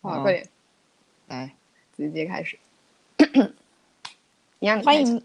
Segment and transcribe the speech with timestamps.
[0.00, 0.48] 好，快点，
[1.26, 1.54] 来，
[1.96, 2.58] 直接开始。
[4.60, 5.18] 一样，欢迎。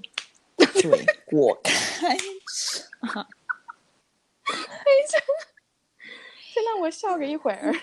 [0.57, 2.83] 对，我 开始。
[4.43, 5.17] 等一下，
[6.53, 7.73] 先让我笑个一会儿。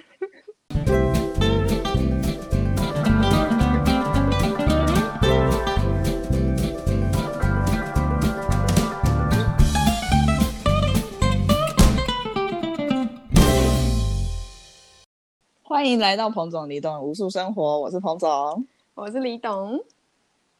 [15.70, 19.80] 欢迎来到彭总李董无数生活，我是彭总，我是李董。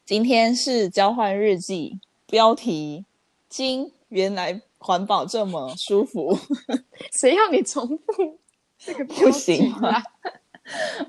[0.07, 1.99] 今天是交换日记，
[2.29, 3.05] 标题：
[3.49, 6.39] 金原来环保这么舒服。
[7.11, 8.39] 谁要你重复
[8.79, 10.01] 这个不行啊？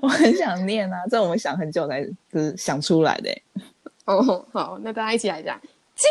[0.00, 3.30] 我很想念啊，这我们想很久才是想出来的。
[4.06, 5.60] 哦，好，那大家一起来讲：
[5.94, 6.10] 金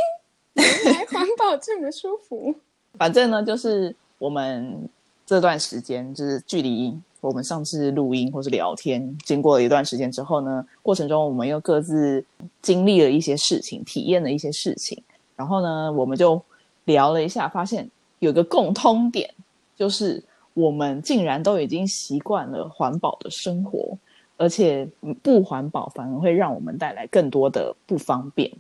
[0.53, 2.55] 原来环保这么舒服。
[2.97, 4.87] 反正呢，就是我们
[5.25, 6.97] 这段时间就是距离。
[7.21, 12.23] 我们上次录音或是聊天，经过了一段时间之后呢，过程中我们又各自
[12.61, 15.01] 经历了一些事情，体验了一些事情，
[15.35, 16.41] 然后呢，我们就
[16.85, 17.87] 聊了一下，发现
[18.19, 19.31] 有个共通点，
[19.77, 20.21] 就是
[20.55, 23.95] 我们竟然都已经习惯了环保的生活，
[24.37, 24.87] 而且
[25.21, 28.51] 不环保反而会让我们带来更多的不方便，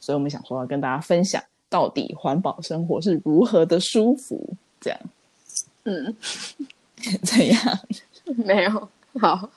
[0.00, 4.44] 所以我们想说要跟大家分享，到底环保生活是如何的舒服，
[4.80, 5.00] 这样，
[5.84, 6.16] 嗯，
[7.22, 7.78] 怎样？
[8.44, 8.88] 没有
[9.20, 9.50] 好，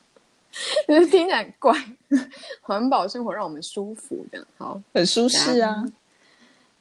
[0.88, 1.78] 就是听起来怪。
[2.62, 5.86] 环保生活让我们舒服，这样好，很舒适啊。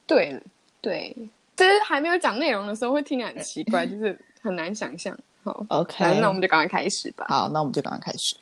[0.07, 0.41] 对
[0.81, 1.17] 对，
[1.57, 5.17] 就是还没有讲内容的时候，会听起来很奇怪，就是很难想象。
[5.43, 7.27] 好， OK，那我们就赶快开始吧。
[7.29, 8.37] 好，那我们就赶快开始。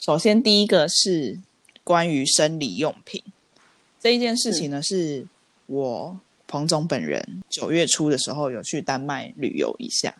[0.00, 1.38] 首先，第一个是
[1.84, 3.22] 关于生理用品
[4.00, 5.26] 这一件事情呢，是
[5.66, 6.18] 我。
[6.52, 10.14] 彭总本人九月初的时候有去丹麦旅游一下，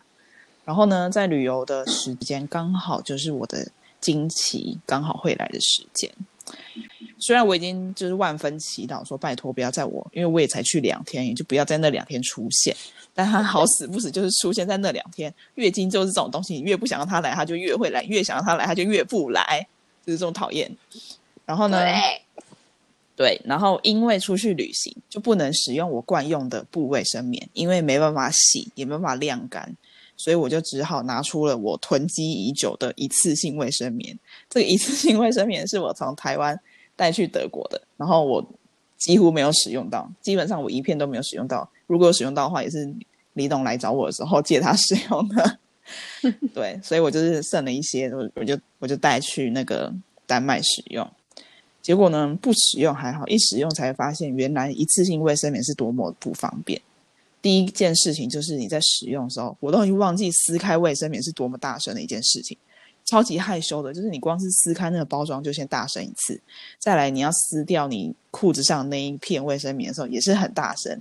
[0.65, 3.69] 然后呢，在旅游的时间刚好就是我的
[4.01, 6.09] 经期刚好会来的时间。
[7.19, 12.75] 虽然我已经就是万分祈祷说拜托不要在我，因为我也才去两天，也就不要在那两天出现。
[13.13, 15.31] 但他好死不死就是出现在那两天。
[15.53, 19.67] 月经就是这种东西，你越不想让他来，他就越会来；越想让他来，他就越不来，
[20.03, 20.75] 就是这种讨厌。
[21.45, 21.77] 然后呢？
[23.15, 29.71] 对，然后因为出去旅行就不能使用我惯用的布卫生棉，因为没办法洗，也没办法晾干，
[30.17, 34.17] 所以我就只好拿出了我囤积已久的一次性卫生棉。
[34.49, 36.59] 这个一次性卫生棉是我从台湾
[36.95, 38.43] 带去德国的，然后我
[38.97, 41.69] 几乎没有使用到，基本上我一片都没有使用到。
[41.85, 42.91] 如果有使用到的话，也是
[43.33, 45.59] 李董来找我的时候借他使用的。
[46.55, 49.93] 对，所以我就是剩了一些，我我就我就带去那个
[50.25, 51.07] 丹麦使用。
[51.83, 56.81] 结果呢，不使用还好，一使用才发现原来一次性卫生棉是多么不方便。
[57.41, 62.57] 第一件事情就是你在使用的时候，我都已经忘记撕开卫生棉是多么大声的一件事情，
[63.03, 63.93] 超级害羞的。
[63.93, 66.39] 就是你光是撕开那个包装就先大声一次，
[66.79, 70.97] 再来你要撕掉你裤子上那一片卫生棉的时候也是很大声。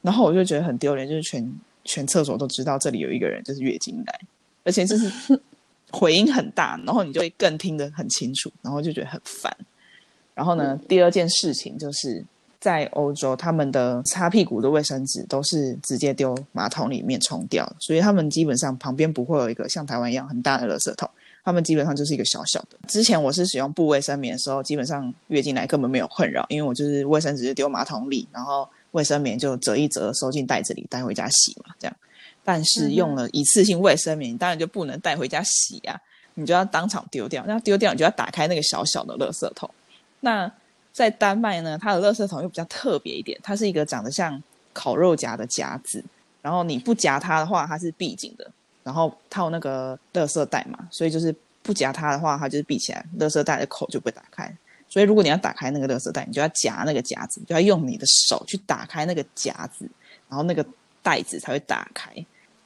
[0.00, 4.20] 然后我就觉得很丢脸，就是全全厕所都知道这里有一个人就是月经来，
[4.64, 5.38] 而且就是
[5.92, 9.54] 回音很大，然后你就会更听得很清楚，然后就觉得很烦。
[10.36, 12.22] 然后呢，第二件事情就是
[12.60, 21.08] 在欧洲，他们的擦屁股的卫生纸都是直接丢马桶里面冲掉，所以他们基本上旁边不会有一个像台湾一样很大的垃圾桶，
[21.42, 22.76] 他们基本上就是一个小小的。
[22.86, 31.96] 之前我是使用布卫生棉的时候，基本上月经来根本没有困扰，因为我就是卫生纸就丢马桶里，然后卫生棉就折一折收进袋子里带回家洗嘛，这样。
[32.44, 35.98] 但是用了一次性卫生棉，当然就不能带回家洗呀，
[36.34, 39.70] 你就要当场丢掉，那丢掉你就要打开那个小小的垃圾桶。
[40.26, 40.50] 那
[40.92, 44.42] 在丹麦呢，它的垃圾桶又比较特别一点，它是一个长得像
[44.72, 46.04] 烤肉夹的夹子，
[46.42, 48.50] 然后你不夹它的话，它是闭紧的，
[48.82, 51.32] 然后它有那个垃圾袋嘛，所以就是
[51.62, 54.52] 不夹它的话，它就是闭起来，垃圾袋的口就不会打开。
[54.88, 59.88] 所以如果你要打开那个垃圾袋，你就要夹那个夹子，就要用你的手去打开那个夹子，
[60.28, 60.66] 然后那个
[61.04, 62.10] 袋子才会打开。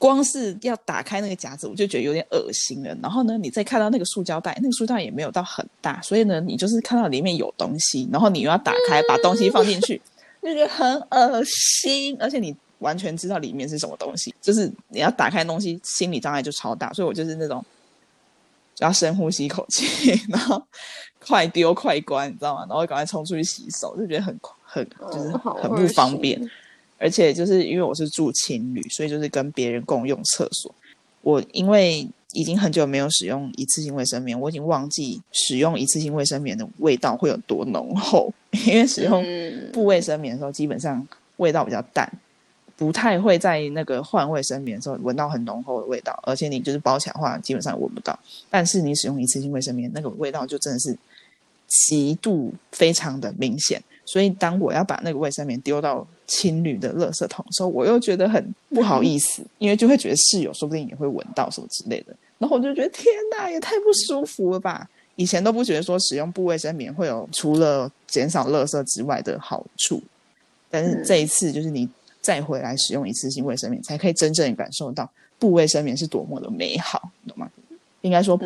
[0.01, 2.97] 光是要打开那个夹子，我就觉得有点恶心了。
[3.03, 10.01] 然后呢，你再看到那个塑胶袋，那个塑胶袋也没有到很大，所以呢，你就是看到里面有东西，然后你又要打开把东西放进去，
[10.43, 12.17] 就觉得很恶心。
[12.19, 16.91] 而且你完全知道里面是什么东西，就是你要打开东西，心理障碍就超大。
[16.95, 17.63] 所以我就是那种
[18.79, 20.63] 要深呼吸一口气， 然后
[21.21, 22.65] 快丢快关，你知道吗？
[22.67, 26.41] 然后赶快冲出去洗手，就觉得很很就是很不方便。
[27.01, 30.73] 而且就是因为我是住情侣，所以就是跟别人共用厕所。
[31.23, 38.33] 我因为已经很久没有使用一次性卫生棉，我已经忘记使用一次性卫生棉的味道会有多浓厚。
[38.67, 39.25] 因为使用
[39.73, 41.07] 布卫生棉的时候，基本上
[41.39, 42.11] 味道比较淡，
[42.77, 48.19] 不太会在那个换卫生棉的时候闻到很浓厚的味道，而且你就是包起来的话，基本上闻不到。
[48.51, 50.97] 但是你使用一次性卫生棉，那个味道就真的是
[51.67, 53.83] 极度非常的明显。
[54.05, 62.15] 所以当我要把那个卫生棉丢到青旅的垃圾桶的时候，我又觉得很不好意思， 因为就会觉得室友说不定也会闻到什么之类的。
[62.39, 63.05] 然后我就觉得天
[63.37, 64.89] 哪，也太不舒服了吧！
[65.17, 70.01] 以前都不觉得说使用布卫生棉会有除了减少垃圾之外的好处，
[70.71, 71.87] 但是这一次就是你
[72.23, 77.51] 再回来使用一次性卫生棉，才可以真正感受到布卫生棉是多么的美好，懂吗？
[78.01, 78.41] 应该说，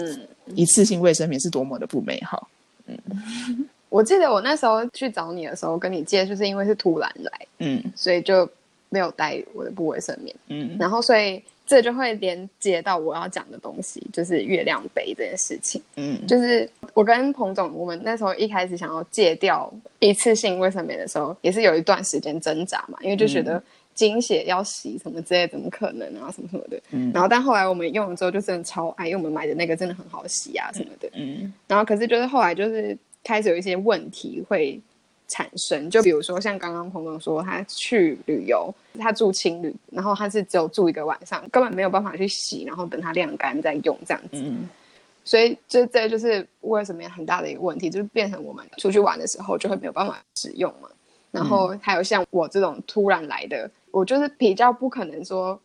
[0.57, 2.49] 一次性卫生棉是多么的不美好。
[2.87, 2.99] 嗯，
[3.95, 8.49] 我记得我那时候去找你的时候跟你借，就是因为是突然来，嗯，所以就
[8.89, 11.43] 没有带我的部卫生棉，嗯，然后所以。
[11.67, 15.81] 这就会连接到我要讲的东西，就是月亮杯这件事情。
[15.97, 23.63] 嗯，就是我跟彭总，我们那时候一开始想要戒掉一次性卫生棉的时候，也是有一段时间挣扎嘛，因为就觉得
[23.95, 26.79] 精血要洗什么之类，怎么可能啊，什么什么的。
[26.91, 31.09] 嗯，然后但后来我们用了之后，就真的超爱，因为我们买的那个真的很好洗啊，什么的。
[31.15, 34.81] 嗯，然后可是就是后来就是开始有一些问题会。
[35.27, 44.45] 产生就比如说像刚刚彭总说他去旅游，他住青旅，然后他是只有住一个晚上，根本没有办法去洗，然后等它晾干再用这样子。
[45.25, 50.89] 所以这这就是为什么很大的一个问题，就是变成我们出去玩的时候就会没有办法使用嘛。
[51.31, 55.59] 然后还有像我这种突然来的，我就是比较不可能说。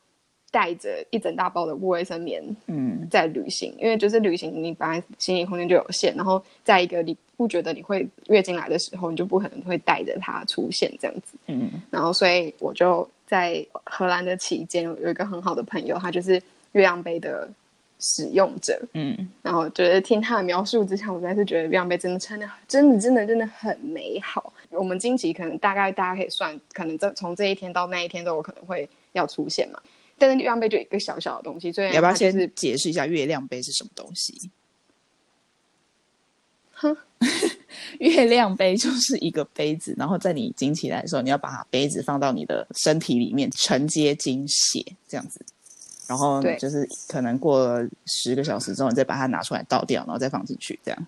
[0.51, 16.33] 带着一整大包的卫生棉，嗯，在旅行，因为就是旅行，你本来行李空间就有限，然后在一个你不觉得你会月经来的时候，你就不可能会带着它出现这样子，嗯，然后所以我就在荷兰的期间有一个很好的朋友，他就是
[16.73, 17.49] 月亮杯的
[17.97, 24.51] 使用者，嗯，然后就是听他的描述之下，我还是觉得月亮杯真的真的真的真的真的很美好。
[24.71, 29.79] 我们经期可能大概大家可以算，可能这从这一天到那一天都有可能会要出现嘛。
[30.17, 34.51] 但是月亮杯就一个小小的东西，所以要不要先解释一下月亮杯是什么东西？
[36.73, 36.97] 哼，
[37.99, 45.39] 月亮杯就是一个杯子，然后在你经起来的时候，你要把杯子放到你的身体里面承接精血，这样子。
[46.07, 51.07] 然后就是可能过了十个小时之后，你再把它拿出来倒掉，然后再放进去，这样。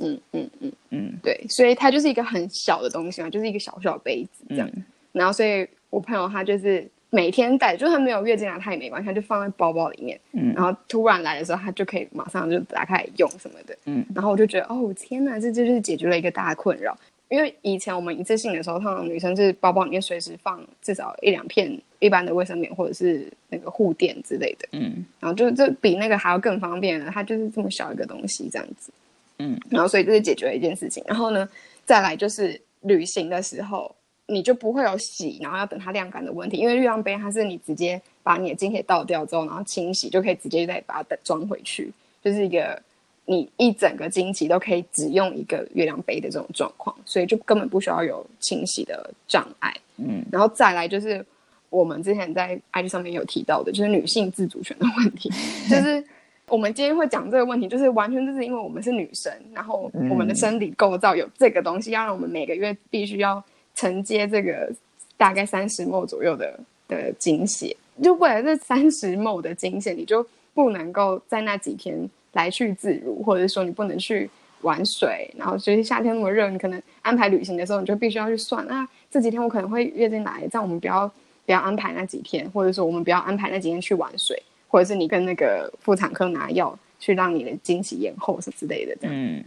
[0.00, 4.70] 嗯嗯嗯嗯，对，所以它就是一个很小的东西嘛，就是一个小小杯子这样。
[5.12, 6.90] 然后，所以我朋友他就是。
[7.10, 10.20] 每天带，就算没有月经来，它也没关系，他就放在包包里面。
[10.32, 13.76] 嗯，然后突然来的时候，它就可以马上就打开用什么的。
[13.84, 16.96] 嗯，然后我就觉得，哦天哪，这就是解决了一个大困扰。
[17.28, 24.68] 因为以前我们一次性的时候，通常女生就是包包里面随时放至少一两片一般的卫生棉或者是那个护垫之类的。
[24.72, 28.92] 嗯，然后就这比那个还要更方便了，它就是这么小一个东西这样子。
[29.38, 31.02] 嗯，然后所以这是解决了一件事情。
[31.06, 31.48] 然后呢，
[31.84, 33.94] 再来就是旅行的时候。
[34.28, 41.92] 你就不会有洗，然后要等它晾干的问题，因为月亮杯它是你直接把你的精血倒掉之后，然后清洗就可以直接再把它装回去，
[42.24, 42.82] 就是一个
[43.24, 49.72] 你一整个经期都可以只用一个月亮杯的这种状况，所以就根本不需要有清洗的障碍。
[49.98, 51.24] 嗯，然后再来就是
[51.70, 55.30] 我们之前在 IG 上面有提到的，就是女性自主权的问题，
[55.70, 56.04] 就是
[56.48, 63.40] 我们今天会讲这个问题，就是完全就是因为我们是女生，然后我们的生理构造有这个东西，要让我们每个月必须要。
[63.76, 64.72] 承接这个
[65.16, 66.58] 大概三十亩左右的
[66.88, 74.28] 的精血，就为了这三十亩的精血，你就不能够在那几天来去自如，或者说你不能去
[74.62, 81.06] 玩水，然后就是夏天那么热，你可能安排旅行的时候，你就必须要去算啊，这几天我可能会月经来，这样我们不要
[81.44, 89.44] 不要安排那几天，或者说我们不要安排那几天去玩水，或者是你跟那个妇产科拿药去让你的经期延后什么之类的，这样。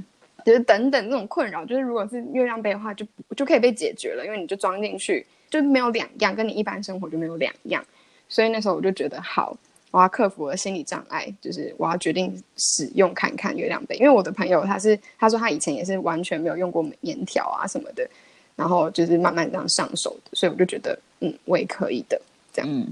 [0.49, 3.05] 就是等等这种困扰，就是如果是月亮杯的话，就
[3.37, 7.85] 就可以被解决了，因为你就装进去，就没有两样，跟你一般生活就没有两样。
[8.27, 9.55] 所以那时候我就觉得，好，
[9.91, 13.95] 我要克服我的心理障碍，就是我要决定使用看看月亮杯。
[13.97, 18.09] 因为我的朋友他是他说他以前也是完全没有用过棉条啊什么的，
[18.55, 22.19] 然后就是慢慢这样上手的，所以我就觉得，嗯，我也可以的，
[22.51, 22.87] 这样。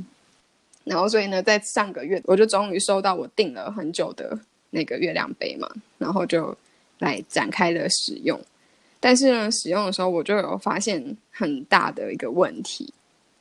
[0.83, 4.37] 然后所以呢，在上个月我就终于收到我订了很久的
[4.69, 6.55] 那个月亮杯嘛，然后就。
[6.99, 8.39] 来展开的使用，
[8.99, 12.91] 但是呢，使用的时候我就有发现很大的一个问题。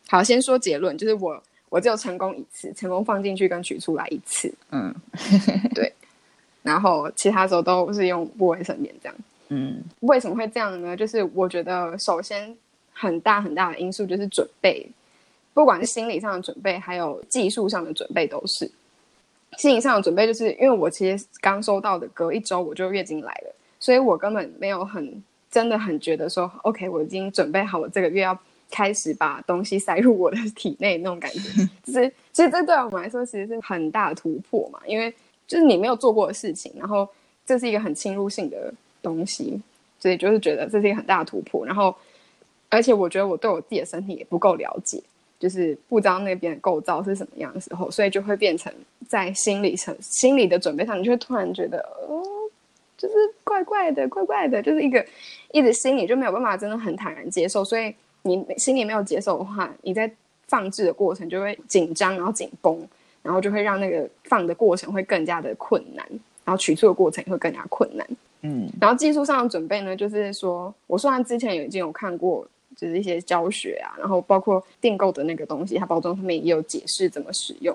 [0.09, 4.53] 好，先说结论，就是我我只有成功一次，成功放进去跟取出来一次。
[4.71, 4.95] 嗯，
[5.75, 5.93] 对。
[6.63, 9.17] 然后其他时候都是用不卫生棉这样。
[9.49, 10.97] 嗯，为什么会这样呢？
[10.97, 12.57] 就是我觉得首先
[12.93, 14.85] 很大很大的因素就是准备，
[15.55, 18.71] 不管是心理上的准备，还有技术上的准备都是。
[19.59, 28.39] 心理上的准备，就是因为我其实刚收到的，隔一周我就月经来了，所以我根本没有很真的很觉得说，OK，我已经准备好我这个月要
[28.71, 31.41] 开始把东西塞入我的体内那种感觉。
[31.85, 35.13] 就是其实这对我们来说其实是很大的突破嘛，因为
[35.47, 37.09] 就是你没有做过的事情，然后
[37.47, 39.59] 这是一个很侵入性的东西，
[39.99, 41.65] 所以就是觉得这是一个很大的突破。
[41.65, 41.95] 然后
[42.69, 45.03] 而且我觉得我对我自己的身体也不够了解。
[45.39, 48.73] 就是不知道那边的构造是什么样的时候，所以就会变成
[49.07, 51.79] 在心理层、心理的准备上，你就会突然觉得，
[52.09, 52.23] 哦，
[52.97, 53.15] 就是
[53.45, 55.05] 怪怪的，怪怪的，就是一个
[55.53, 57.63] 一直心里就没有办法真的很坦然接受。
[57.63, 60.11] 所以你心里没有接受的话，你在
[60.49, 62.89] 放置的过程就会紧张，然后紧绷，
[63.23, 66.07] 然后就会让那个放的过程会更加的困难，
[66.45, 68.07] 然后取出的过程也会更加困难。
[68.41, 72.47] 嗯，然后技术上的准备呢，就是说我虽然之前已经有看过。
[72.77, 77.75] 就是一些教学啊，然后包括订购的那个东西，它包装上面也有解释怎么使用。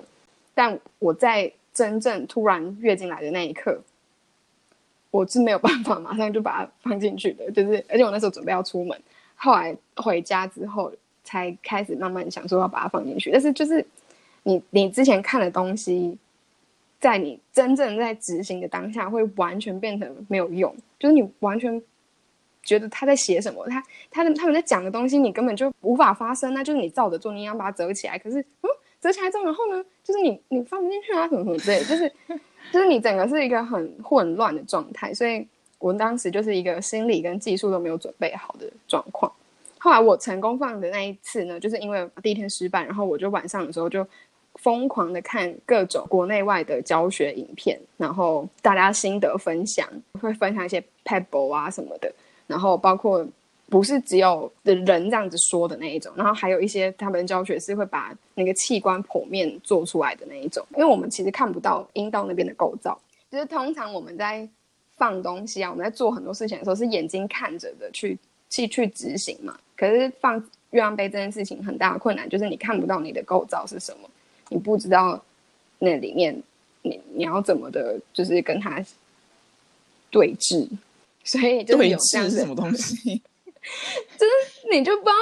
[0.54, 3.82] 但我在真正突然跃进来的那一刻，
[5.10, 7.50] 我是没有办法马上就把它放进去的。
[7.50, 8.96] 就是而且我那时候准备要出门，
[9.34, 10.92] 后来回家之后
[11.24, 13.32] 才开始慢慢想说要把它放进去。
[13.32, 13.84] 但是就是
[14.44, 16.16] 你你之前看的东西，
[17.00, 21.82] 在你真正在执行的当下，会完全变成没有用，就是你完全。
[22.62, 23.66] 觉得他在写什么？
[23.68, 26.52] 他他的他们在讲的东西，你根本就无法发声。
[26.54, 28.18] 那就是你照着做，你要把它折起来。
[28.18, 32.12] 可是，嗯，折起来之后，然后呢，就是你你放不进去啊，什么什么之类，就是
[32.72, 35.12] 就是你整个是一个很混乱的状态。
[35.12, 35.46] 所以
[35.78, 39.30] 我们当时就是一个心理跟技术都没有准备好的状况。
[39.78, 44.06] 后来我成功放的那一次呢，就是因为第一天失败，然后我就晚上的时候就
[44.54, 49.88] 疯狂的看各种国内外的教学影片，然后大家心得分享，
[50.20, 52.12] 会分享一些 pebble 啊什么的。
[52.52, 53.26] 然后包括
[53.70, 64.46] 不是只有的人这样子说的那一种，然后还有一些他们教学是会把那个器官剖面做出来的那一种，因为我们其实看不到阴道那边的构造，就是通常我们在
[64.98, 68.18] 放东西啊，我们在做很多事情的时候是眼睛看着的去
[68.50, 69.58] 去去执行嘛。
[69.74, 70.38] 可是放
[70.72, 74.10] 月亮杯这件事情很大的困难就是你看不到你的构造是什么，
[74.50, 75.18] 你不知道
[75.78, 76.38] 那里面
[76.82, 78.84] 你你要怎么的，就是跟他
[80.10, 80.68] 对峙。
[81.24, 83.22] 所以就是有这样子什么东西，
[84.18, 85.16] 就是你就不知道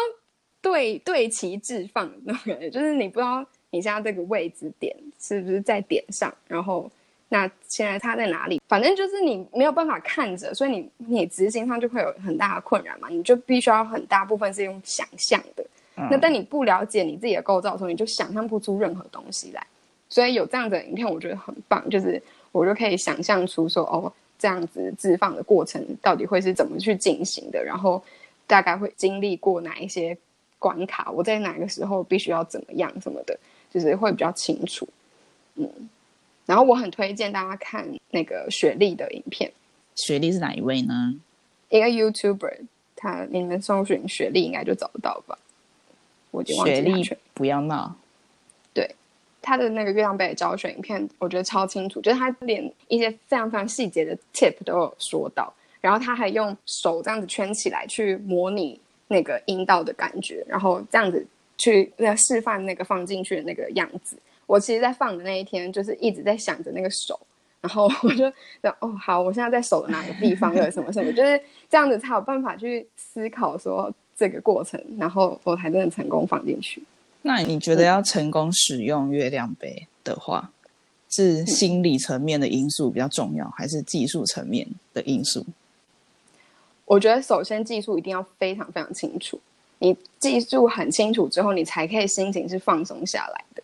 [0.62, 6.90] 对对齐置放那种感觉，就是你不知道你现在这个位置点是不是在点上，然后
[7.28, 8.60] 那现在它在哪里？
[8.66, 13.08] 反正就是你没有办法看着，所以你你执行上就会有很大的困扰嘛。
[13.08, 15.64] 你就必须要很大部分是用想象的，
[16.10, 19.66] 那但你不了解你自己的构造的时候，你就想象不出任何东西来。
[20.08, 22.20] 所以有这样的影片，我觉得很棒，就是
[22.52, 24.12] 我就可以想象出说哦。
[24.40, 27.62] 这样子置放的过程到底会是怎么去进行的？
[27.62, 28.02] 然后
[28.46, 30.16] 大概会经历过哪一些
[30.58, 31.10] 关卡？
[31.12, 33.38] 我在哪个时候必须要怎么样什么的，
[33.70, 34.88] 就是会比较清楚。
[35.56, 35.70] 嗯，
[36.46, 39.52] 然后我很推荐大家看那个雪莉的影片。
[39.94, 41.14] 雪莉是哪一位呢？
[41.68, 42.60] 一个 YouTuber，
[42.96, 45.38] 他你们搜寻雪莉应该就找得到吧？
[46.30, 47.94] 我雪莉不要闹。
[49.42, 61.26] 他的那个月亮杯的教学影片，我觉得超清楚，就是他连一些非常非常细节的 tip 都有说到，然后他还用手这样子圈起来去模拟那个阴道的感觉，然后这样子
[61.58, 64.16] 去那示范那个放进去的那个样子。
[64.46, 67.18] 我其实，在放的那一天，就是一直在想着那个手，
[67.60, 68.26] 然后我就，
[68.80, 76.82] 哦，好，我现在在手的哪个地方有什么什么，就是这样子才有办法去思考说这个过程，然后我才真的成功放进去。
[77.22, 80.50] 那你觉得要成功使用月亮杯的话，
[81.10, 85.44] 是心理层面的因素比较重要，还是技术层面的因素？
[86.86, 89.38] 我觉得首先技术一定要非常非常清楚，
[89.78, 93.62] 你技术很清楚之后，你才可以心情是放松下来的，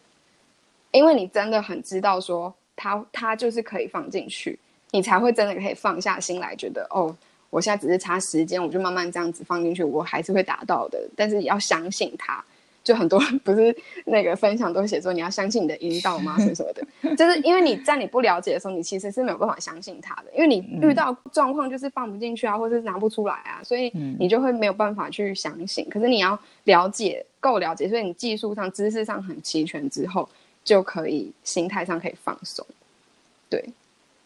[0.93, 4.59] 因为你真的很知道说它它就是可以放进去，
[4.91, 7.17] 你才会真的可以放下心来，觉得哦，
[7.51, 12.45] 我现在只是差时间，我就慢慢这样子放进去，我还是会达到的，但是要相信它。
[12.87, 16.37] 就很多人不是那个分享都写说你要相信你的引导吗？
[16.39, 23.91] 什么什么的，就是因为你在你不了解的时候，你其实是没有办法相信他的，因为你遇到状况就是放不进去啊，或者是拿不出来啊，所以
[24.21, 25.85] 你就会没有办法去相信。
[25.91, 30.29] 可是你要了解够了解，所以你技术上、知识上很齐全之后，
[30.63, 32.65] 就可以心态上可以放松。
[33.51, 33.69] 对，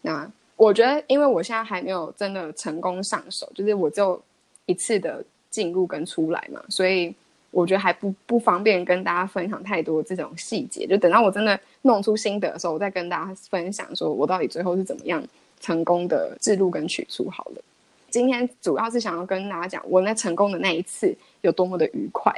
[0.02, 4.22] 那我觉得，因为我现在还没有真的成功上手，就是我只有
[4.66, 7.14] 一次的进入跟出来嘛，所以。
[7.50, 15.22] 我觉得还不不方便跟大家分享太多这种细节，就等到我真的弄出心得的时候，我再跟大家分享，说我到底最后是怎么样
[15.60, 17.62] 成功的记录跟取出好了。
[18.08, 22.32] 今天主要是想要跟大家讲，我那成功的那一次有多么的愉快，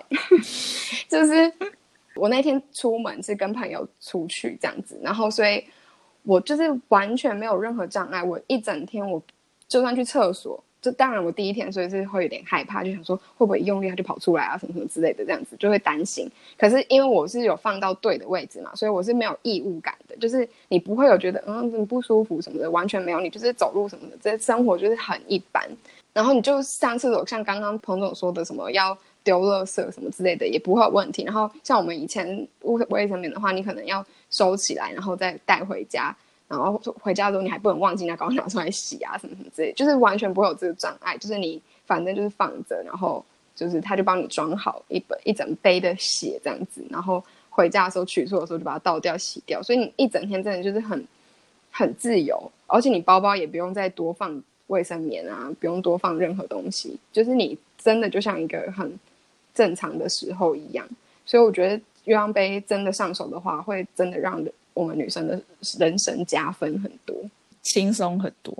[1.08, 1.52] 就是
[2.14, 5.64] 我那天出门是跟朋友出去这样子，然后所以
[6.24, 9.22] 我就是完全没有任何障碍，我一整天我
[9.66, 16.28] 就算去厕所，就当然我第一天所以是会有点害怕，就想说会不会一用力它就跑出来啊什么什么之类的这样子就会担心。
[16.58, 23.20] 可是因为我是有放到对的位置嘛，所以我是没有异物感的，就是你不会有觉得嗯不舒服什么的，完全没有。
[23.20, 25.62] 你就是走路什么的，这生活就是很一般。
[26.12, 31.22] 然后你就上厕所，像刚刚彭总说的什么要丢垃圾什么之类的也不会有问题。
[31.22, 36.14] 然后像我们以前卫卫生棉的话，你可能要收起来，然后再带回家。
[36.58, 41.16] 然后回家的时候你还不能忘记拿刚拿出来洗啊什么什么之类，就是完全不会有这个障碍。
[41.16, 43.24] 就是你反正就是放着，然后
[43.56, 49.62] 就是他就帮你装好一本一整杯的血这样子，然后回家的时候取出的时候就把它倒掉洗掉。
[49.62, 51.02] 所以你一整天真的就是很
[51.70, 58.92] 很自由，而且你包包也不用再多放卫生棉啊，不用多放任何东西，就是你真的就像一个很
[59.54, 60.86] 正常的时候一样。
[61.24, 64.52] 所以我觉得月亮杯真的上手的话，会真的让人。
[64.74, 65.40] 我们女生的
[65.78, 67.16] 人生加分很多，
[67.62, 68.54] 轻松很多，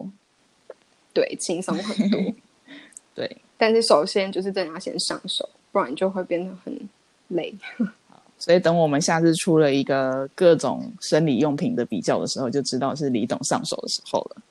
[1.12, 2.21] 对，轻松很多，
[3.14, 3.37] 对。
[3.57, 6.88] 但是首先就是真的要先上手，不然就会变得很
[7.28, 7.54] 累。
[8.38, 14.42] 所以等我们下次出了一个各种生理用品的比较的时候，就知道是李董上手的时候了。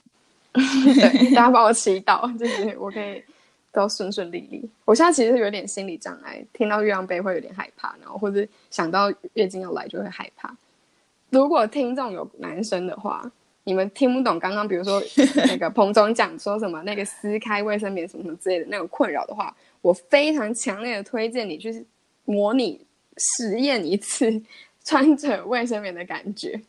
[0.54, 3.22] 对， 大家帮我祈祷，就是我可以
[3.74, 4.64] 都顺顺利利。
[4.86, 10.56] 我现在其实有点心理障碍，听到月亮杯会有点害怕，然后或者想到月经要来就会害怕。
[11.32, 13.32] 如果听众有男生的话，
[13.64, 15.02] 你们听不懂刚刚，比如说
[15.48, 21.86] 那个彭总讲说什么那个撕开卫生棉什么什么之类的那种困扰的话，我非常强烈的推荐你去
[22.26, 22.86] 模拟
[23.18, 24.42] 实验一次
[24.84, 26.62] 穿着卫生棉的感觉，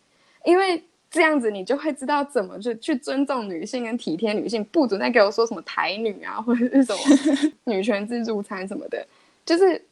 [0.44, 9.04] 因为这样子你就会知道怎么去去尊重女性跟体贴女性，不准再给我说什么台女啊或者是什么女权自助餐什么的，
[9.44, 9.82] 就是。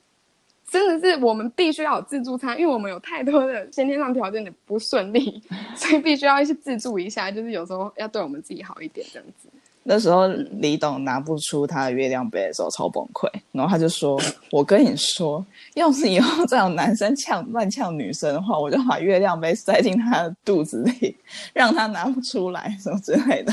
[0.71, 5.43] 真的是我们必须要有自助餐，因为我们有太多的先天上条件的不顺利，
[5.75, 7.29] 所以必须要去自助一下。
[7.29, 9.49] 就是有时候要对我们自己好一点，这样子。
[9.83, 14.21] 那时候李董拿不出他的月亮杯的时候超崩溃，然后他就说
[14.53, 21.17] ：“我跟你说，要是以后再有男生呛乱呛女生的话，我就把月亮杯塞进他的肚子里，
[21.53, 23.51] 让他拿不出来，什么之类的。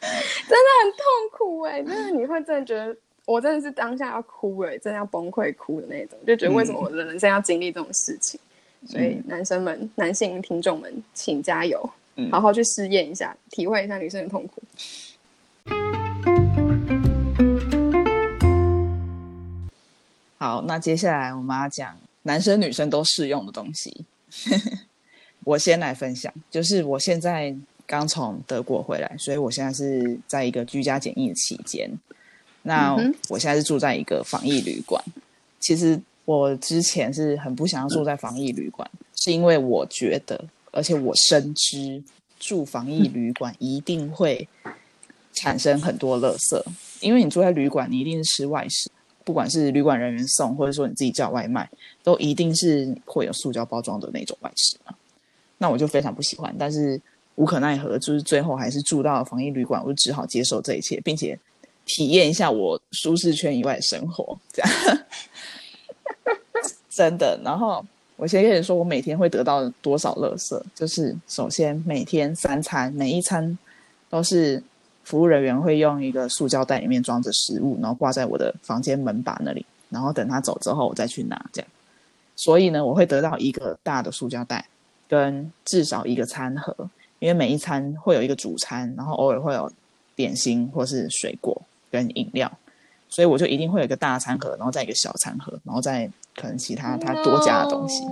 [0.00, 2.94] 真的很痛苦哎，真的你会真的觉得。
[3.28, 8.40] 我真的是当下要哭了，真的要崩溃哭的那种，就觉得为什么我的人生要经历这种事情？
[8.86, 11.78] 所以男生们、男性听众们，请加油，
[12.30, 14.62] 好好去试验一下，体会一下女生的痛苦。
[20.38, 24.06] 好，那接下来我们要讲男生女生都适用的东西。
[25.44, 27.54] 我先来分享，就是我现在
[27.86, 31.90] 刚从德国回来，所以我现在是在一个居家检疫的期间。
[32.62, 32.94] 那
[33.28, 35.02] 我现在是住在一个防疫旅馆。
[35.60, 42.02] 其实我之前是很不想要住在防疫旅馆，是因为我觉得，而且我深知
[42.38, 44.46] 住防疫旅馆一定会
[45.32, 46.62] 产生很多垃圾。
[47.00, 48.90] 因为你住在旅馆，你一定是吃外食，
[49.24, 51.68] 不管是旅馆人员送，或者说你自己叫外卖，
[52.02, 54.94] 都一定是会有塑胶包装的那种外食嘛。
[55.58, 57.00] 那我就非常不喜欢，但是
[57.34, 61.38] 无可奈何，就是最后还是住到了防疫旅馆，我就只好接受这一切，并且。
[61.88, 64.72] 体验一下我舒适圈以外的生活， 这样
[66.90, 67.38] 真的。
[67.42, 67.84] 然后
[68.16, 70.60] 我先跟你说，我每天会得到多少垃圾？
[70.74, 73.56] 就是首先每天三餐，每一餐
[74.10, 74.62] 都是
[75.04, 81.42] 服务人员会用一个塑胶袋里面装着食物，然后挂在我的房间门把那里，然后等他走之后我再去拿。
[81.52, 81.70] 这样，
[82.36, 84.66] 所以呢，我会得到一个大的塑胶袋
[85.08, 86.74] 跟至少一个餐盒，
[87.20, 89.72] 因为每一餐会有一个主餐，然后偶尔会有
[90.16, 91.62] 点心或是水果。
[91.90, 92.50] 跟饮料，
[93.08, 98.04] 所以我就一定会有一个大餐盒，然后再一个小餐盒，然后再可能其他他多加的东西，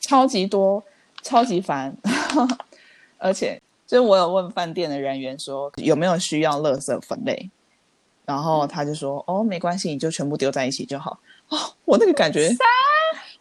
[0.00, 0.82] 超级多，
[1.22, 1.96] 超级烦。
[3.18, 7.50] 而且，就是我有问饭店的人员说有没有需要垃圾分类，
[8.26, 11.18] 然后他就说哦，没关系，你就全部丢在一起就好。
[11.48, 12.50] 哦，我那个感觉，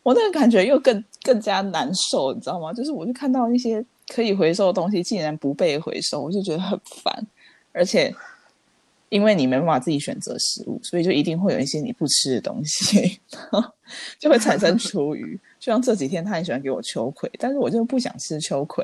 [0.03, 2.71] 我那个感觉又更更加难受，你知道吗？
[2.71, 7.27] 就是我就看到一些可以回收的东西竟然不被回收，我就觉得很烦，
[7.73, 8.15] 而且。
[9.13, 13.21] 因为你没办法自己选择食物，所以就一定会有一些你不吃的东西，
[14.17, 15.39] 就会产生厨余。
[15.59, 18.83] 就像这几天他很喜欢给我秋葵，但是我就不想吃秋葵，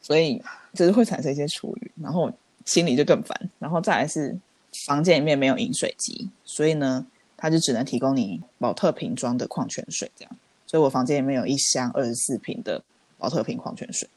[0.00, 0.42] 所以
[0.74, 2.28] 就是会产生一些厨余，然后
[2.64, 3.40] 心里就更烦。
[3.60, 4.36] 然后再来是
[4.84, 10.36] 房间里面没有饮水机，所以呢，他就只能提供你保特瓶装的矿泉水这样。
[10.66, 12.82] 所以我房间里面有一箱二十四瓶的
[13.16, 14.08] 保特瓶矿泉水。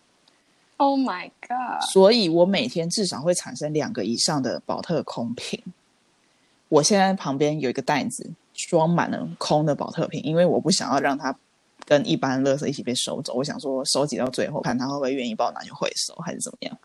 [0.78, 1.82] Oh my god！
[1.92, 5.62] 所以我每天至少会产生两个以上的保特空瓶。
[6.68, 11.34] 我现在旁边有一个袋子，装满了空的保特瓶，因为我不想要让它
[11.86, 13.34] 跟一般垃圾一起被收走。
[13.34, 16.78] 我想说收集到最后，看他会不会愿意帮我拿去回收，还是怎么样。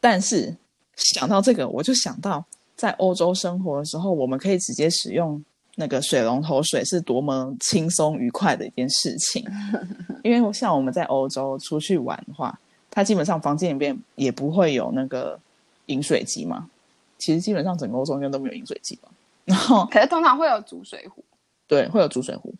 [0.00, 0.56] 但是
[0.96, 5.44] 想到这个，我就想到在欧洲生活的时候，我们可以直接使用
[5.76, 9.44] 那个水龙头水，是多么轻松愉快的一件事情。
[10.24, 12.58] 因为像我们在欧洲出去玩的话，
[12.96, 15.38] 它基本上房间里面也不会有那个
[15.84, 16.70] 饮水机嘛。
[17.18, 19.08] 其实基本上整个欧洲应该都没有饮水机吧。
[19.44, 21.22] 然后，可是通常会有煮水壶。
[21.66, 22.54] 对，会有煮水壶。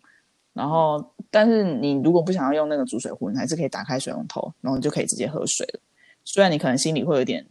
[0.53, 5.79] 然后，但是你如果不想要用那个煮水壶，你还是可以打开水龙头，然后你就可以直接喝水了。
[6.23, 7.43] 虽然你可能心里会有点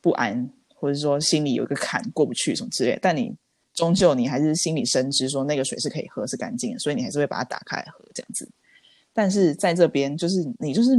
[0.00, 3.34] 不安，或者说心里有一个坎过不去什么之类，但你
[3.74, 8.48] 终究你还是心里深知说那个水是可以喝，是干净的，所以你还是会把它打开喝这样子。
[9.12, 10.96] 但是在这边，就是你就是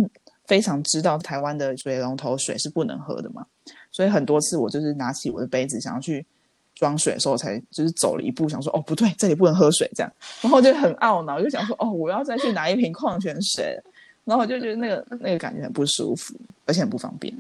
[0.48, 3.46] 非常知道台湾的水龙头水是不能喝的嘛，
[3.92, 6.26] 所以很多次我就是拿起我的杯子想要去
[6.74, 13.80] 装水的时候，才就是走了一步，想说哦不对，这里不能喝水这样，然后就很懊恼，就想说哦我要再去拿一瓶矿泉水。
[14.26, 17.34] 然后我就觉得那个那个感觉很不舒服，而且很不方便，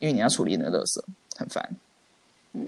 [0.00, 1.02] 因为你要处理那个垃圾，
[1.34, 1.66] 很烦。
[2.52, 2.62] 嗯，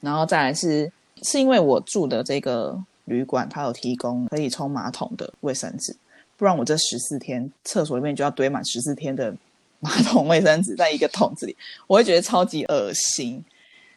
[0.00, 5.94] 然后再来是是因为我住的这个旅馆，它有提供可以冲马桶的卫生纸，
[6.38, 9.36] 不然我这十四天厕所里面就要堆满十四天的
[9.80, 11.54] 马桶卫生纸在一个桶子里，
[11.86, 13.44] 我会觉得超级恶心。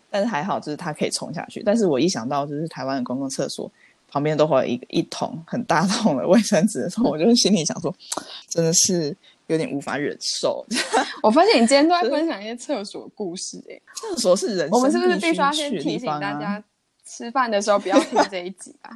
[0.09, 1.63] 但是还好，就是它可以冲下去。
[1.63, 3.71] 但是我一想到就是台湾的公共厕所。
[4.13, 7.95] 旁边都会有一一桶很大桶的卫生纸的时候，我就心里想说，
[8.49, 9.15] 真的是
[9.47, 10.65] 有点无法忍受。
[11.23, 16.61] 我发现你今天都在 分享一些厕所故事，哎，厕所是人，我们是不是必须要先提醒大家，
[17.07, 18.91] 吃饭的时候不要听这一集啊？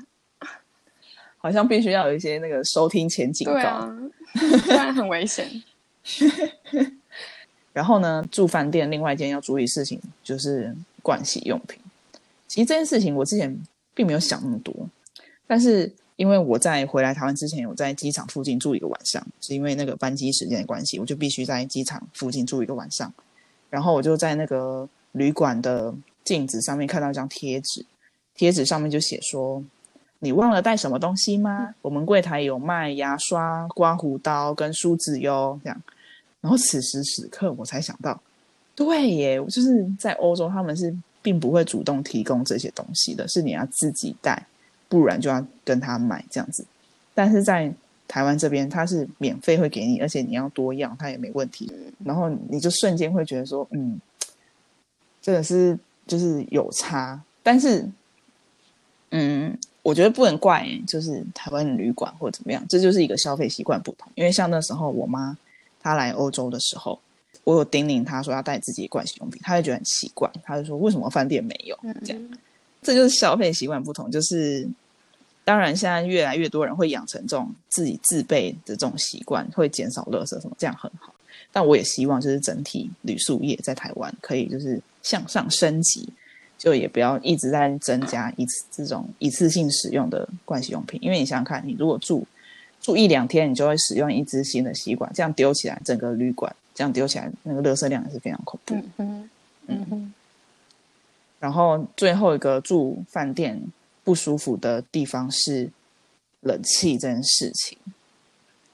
[1.46, 3.88] 好像必须要有一些那个收听前警告，
[4.64, 5.48] 不然很危险。
[7.72, 11.80] 然后呢，住饭店另外一件要注意事情就是盥洗用品。
[12.48, 13.56] 其实这件事情我之前
[13.94, 14.74] 并没有想那么多。
[15.46, 23.14] 但是因为我在回来台湾之前，我在机场附近住一个晚上，是因为那个班机时间的关系，我就必须在机场附近住一个晚上。
[23.70, 27.86] 然后我就在那个旅馆的镜子上面看到一张贴纸，
[28.34, 29.64] 贴纸上面就写说
[30.20, 31.74] ：“你忘了带什么东西吗？
[31.82, 35.82] 我们柜台有卖牙刷、刮胡刀跟梳子哟。”这样。
[36.42, 38.22] 然后此时此刻我才想到，
[38.76, 44.46] 对耶，就是在欧洲他们是并不会主动提供这些东西的，是你要自己带。
[44.88, 46.64] 不然就要跟他买这样子，
[47.16, 47.74] 但是在
[48.08, 51.70] 台湾这边他是免费会给你，而且你要多样他也没问题。
[52.06, 54.00] 然后你就瞬间会觉得说，嗯，
[55.24, 57.20] 真的是就是有差。
[57.42, 57.90] 但是，
[59.10, 64.12] 嗯，我觉得不能怪就是台湾旅馆或者怎么样，这就是一个消费习惯不同。
[64.16, 65.38] 因为像那时候我妈
[65.80, 67.00] 她来欧洲的时候，
[67.44, 72.30] 我有叮咛她说要带自己的盥洗用品，她就觉得很奇怪，她就说为什么饭店没有这样。
[72.82, 74.68] 这就是消费习惯不同，就是
[75.44, 81.14] 当然现在越来越多人会养成这种自己自备的这种习惯，会减少垃圾什么，这样很好。
[81.52, 86.10] 但我也希望就是整体旅宿业在台湾可以就是向上升级，
[86.66, 92.26] 就也不要一直在增加一次这种一次性使用的盥洗用品，因为你想想看，你如果住
[92.82, 98.74] 住一两天，你就会使用一支新的吸管，这样丢起来整个旅馆这样丢起来那个垃圾量也是非常恐怖。
[98.74, 99.30] 嗯哼，
[99.68, 100.14] 嗯哼。
[101.40, 103.62] 然后最后一个住饭店
[104.04, 105.70] 不舒服的地方是
[106.40, 107.78] 冷气这件事情。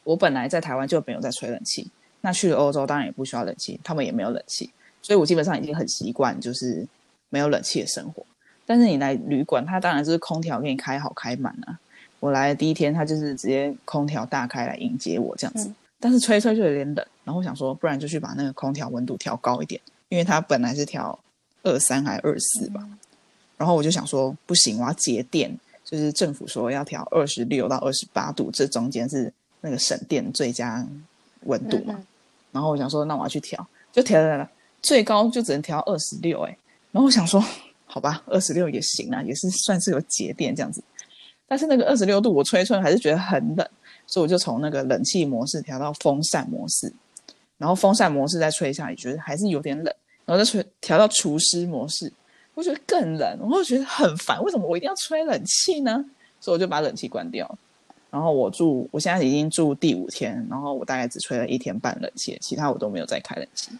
[0.05, 6.87] 我本来在台湾就没有在吹冷气，那去了欧洲当然也不需要冷气，他们也没有冷气，所以我基本上已经很习惯就是
[7.31, 8.23] 没有冷气的生活。
[8.67, 11.79] 但是你来旅馆，它当然就是空调给你开好开满啊。
[12.19, 17.03] 我来的第一天，他就是直接空调大开来迎接我这样子，但是吹吹就有点冷。
[17.23, 21.17] 然后我想说，不然就去把那个空调温度调高一点，因为它本来是调。
[21.63, 22.83] 二三还二四吧，
[23.55, 30.83] 然后我就想说不行，我要节电，就是政府说要调二十六到二十八度，这中间是那个省电最佳
[31.43, 31.95] 温度嘛。
[32.51, 34.49] 然后我想说，那我要去调，就调了，
[34.81, 36.57] 最高就只能调二十六哎。
[36.91, 37.43] 然后我想说，
[37.85, 40.83] 好吧，二十六也行啊，也是算是有节电这样子。
[41.47, 43.67] 但是那个二十六度我吹吹还是觉得很冷，
[44.07, 46.93] 所以我就从那个冷气模式调到风扇模式，
[47.57, 49.93] 然后风扇模式再吹一下来，觉得还是有点冷。
[50.25, 52.11] 然后再吹调到除湿模式，
[52.53, 54.41] 我觉得更冷，我会觉得很烦。
[54.43, 56.05] 为什么我一定要吹冷气呢？
[56.39, 57.57] 所以我就把冷气关掉。
[58.09, 63.71] 然后我住，我现在已经住第五天，然后我大概只吹了一天半冷气，其他我都没有再开冷气。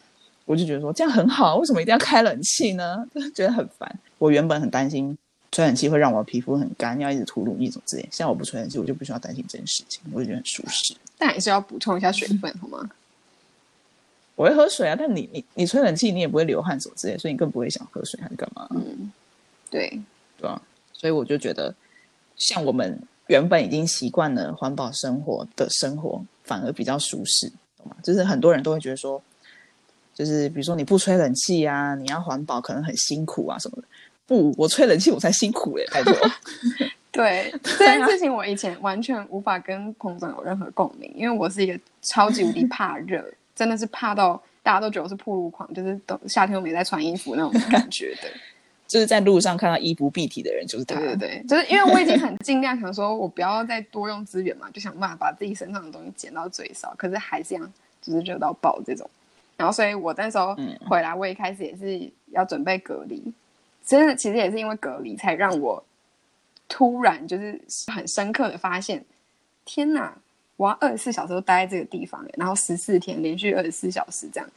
[0.45, 3.05] 我就觉得说这样很好，为什么一定要开冷气呢？
[3.13, 3.99] 就 觉得很烦。
[4.17, 5.17] 我原本很担心
[5.51, 8.01] 吹冷气会让我皮肤很干，要一直涂乳液什么之类。
[8.03, 10.95] 现在我不吹冷气，我就不需要担心这件事情，我就觉得很舒适。
[11.17, 12.89] 但还是要补充一下水分，好吗？
[14.35, 18.67] 我会喝水啊，但你你你吹冷气，你也不会流汗什么之类，所以你更不会想喝水还是干嘛？
[18.71, 19.11] 嗯，
[19.69, 20.01] 对
[20.39, 20.59] 对啊，
[20.93, 21.73] 所以我就觉得，
[22.37, 27.95] 像我们原本已经习惯了环保生活的生活，反而比较舒适，懂吗？
[28.01, 29.21] 就是很多人都会觉得说，
[30.23, 33.83] 就就是比如说你不吹冷气啊，你要环保可能很辛苦啊什么的。
[34.27, 36.13] 不，我吹冷气我才辛苦嘞，拜托。
[37.11, 48.29] 对 这件事情，我以前完全无法跟彭总有任何共鸣，因为我是一个超级无敌怕热，真的是怕到大家都觉得我是铺路狂，就是都夏天都没在穿衣服那种感觉的。
[48.87, 50.99] 就是在路上看到衣不蔽体的人，就是他。
[50.99, 56.93] 对对对，就是因为我已经很尽量想说，我不要再多用资源嘛，就想办法把自己身上的东西减到最少。
[56.95, 59.09] 可是还是这样，就是热到爆这种。
[59.61, 60.57] 然后，所以我那时候
[60.89, 63.21] 回来，我一开始也是要准备隔离。
[63.85, 65.83] 真的，其实也是因为隔离，才让我
[66.67, 69.03] 突然就是很深刻的发现，
[69.65, 70.13] 天哪！
[70.57, 74.49] 我要二十四小时都待在这个地方，然后十四天连续二十四小时这样，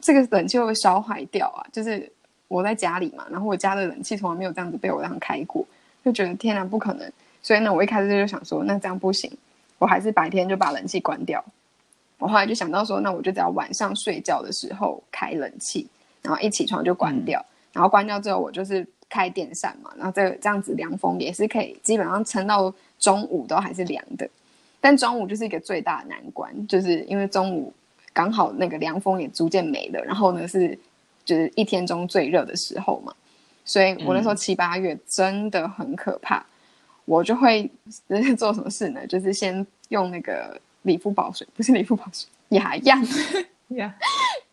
[0.00, 1.66] 这个冷气会不会烧坏掉啊？
[1.72, 2.10] 就是。
[2.46, 5.66] 我在家里嘛，然后我家的冷气从来没有这样子被我这样开过，
[6.04, 7.12] 就觉得天哪，不可能！
[7.42, 9.32] 所以呢，我一开始就想说，那这样不行，
[9.78, 11.42] 我还是白天就把冷气关掉。
[12.18, 15.86] 我后来就想到说，那我就只要晚上睡觉的时候开冷气，
[16.22, 24.28] 然后一起床就关掉，然后关掉之后我就是开电扇嘛，然后这这样子凉风也是可以，基本上撑到中午都还是凉的。
[24.80, 27.72] 但中午就是一个最大的难关，就是因为中午
[28.12, 30.78] 刚好那个凉风也逐渐没了，然后呢是。
[31.24, 33.10] 就是一天中最热的时候嘛，
[33.64, 36.44] 所以我那时候七八月真的很可怕。
[37.06, 37.66] 我就会
[38.36, 39.06] 做什么事呢？
[39.06, 43.04] 就是先用那个理肤宝水， 不是理肤宝水，雅漾，
[43.68, 43.94] 雅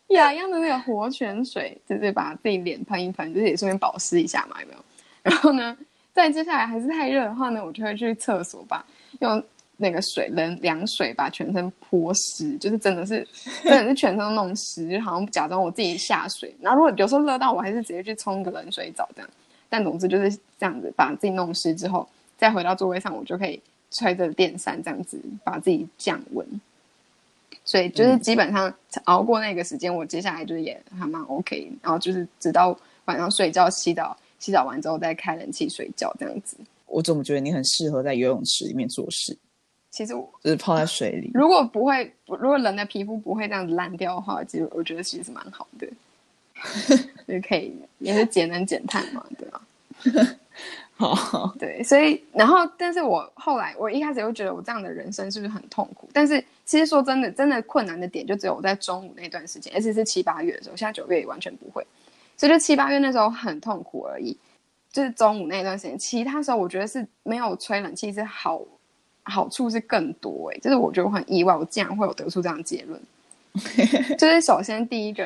[0.08, 4.80] 雅漾的那个活泉水，就是把自己脸喷一喷，就是也顺便保湿一下嘛，有没有？
[5.24, 5.78] 然后呢，
[6.12, 8.86] 再接下来还是太热的话呢，我就会去厕所吧，
[9.20, 9.42] 用。
[9.78, 13.28] 那个水冷凉水把全身泼湿，就是真的是
[13.66, 16.56] 真的是全身都弄湿，就好像假装我自己下水。
[16.62, 19.30] 然后如果有时候热到，我还是直接去冲个冷水澡这样。
[19.70, 23.60] 但总之就是这样子，把自己弄湿之后，再回到座位上，我就可以
[23.92, 26.46] 吹着电扇这样子把自己降温。
[27.64, 28.74] 所以就是基本上
[29.04, 31.72] 熬过那个时间，我接下来就是也还蛮 OK。
[31.84, 32.76] 然后就是直到
[33.06, 36.58] 晚上睡觉洗澡，洗澡完之后再开冷气睡觉这样子。
[36.88, 39.38] 我怎么觉得你很适合在游泳池里面做事？
[39.92, 41.30] 其实我就是泡在水里。
[41.34, 45.88] 如果不会，如果人的皮肤不会这样子烂掉的话，其实我觉得其实是蛮好的，
[47.28, 49.62] 就可以也是节能减碳嘛，对吧？
[50.96, 56.08] 好，对，所以然后，但是我后来我一开始又觉得我这样的人生是不是很痛苦？
[56.14, 61.86] 但是其实说真的，真的困难的点就只有我在中午那段时间，而且是七八月的时候，现在九月也完全不会，
[62.38, 64.38] 所以就七八月那时候很痛苦而已，
[64.92, 68.62] 就是中午那段时间，其他时候我觉得是没有吹冷气是好。
[69.24, 73.00] 好处是更多哎，就是我觉得我很意外，我竟然会有得出这样的结论。
[74.18, 75.24] 就是首先第一个，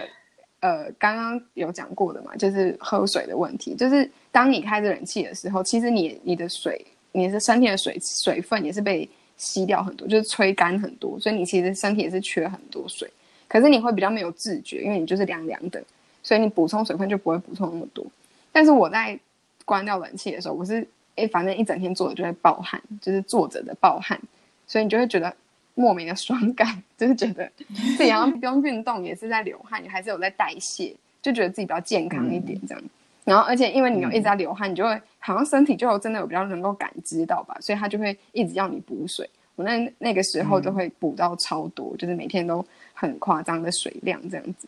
[0.60, 3.74] 呃，刚刚有讲过的嘛，就是喝水的问题。
[3.74, 13.10] 就是当你开着冷气的时候，其实你你的水，你的身体的水水分也是被吸掉很多，就是吹干很多，所以你其实身体也是缺很多水。
[13.48, 15.82] 可是你会比较没有自觉，因为你就是凉凉的，
[16.22, 18.06] 所以你补充水分就不会补充那么多。
[18.52, 19.18] 但是我在
[19.64, 20.86] 关掉冷气的时候，我是。
[21.18, 24.20] 哎，反正一整天坐着就会暴汗，就是坐着的暴汗，
[24.68, 25.34] 所以你就会觉得
[25.74, 27.50] 莫名的爽感，就是觉得
[27.96, 32.84] 自己好像不用运动也是在流汗，你还是有在代谢，就觉得自己比较健康一点这样。
[33.26, 39.30] 然后，而且因为你有一直在流汗，你就会好像身体就真的有比较能够感知到吧，所以他就会一直要你补水。
[39.56, 44.66] 我那那个时候都会补到超多，就是每天都很夸张的水量这样子。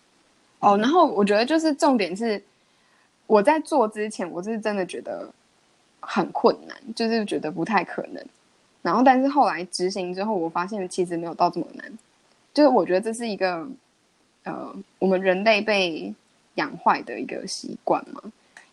[0.59, 2.43] 哦，然后我觉得就是重点是
[3.27, 5.31] 我在做之前，我是真的觉得。
[5.99, 8.25] 很困难，就是觉得不太可能。
[8.81, 11.91] 然后，但是后来执行之后，我发现其实没有到这么难。
[12.53, 13.67] 就是我觉得这是一个，
[14.43, 16.13] 呃，我们人类被
[16.55, 18.21] 养坏的一个习惯嘛。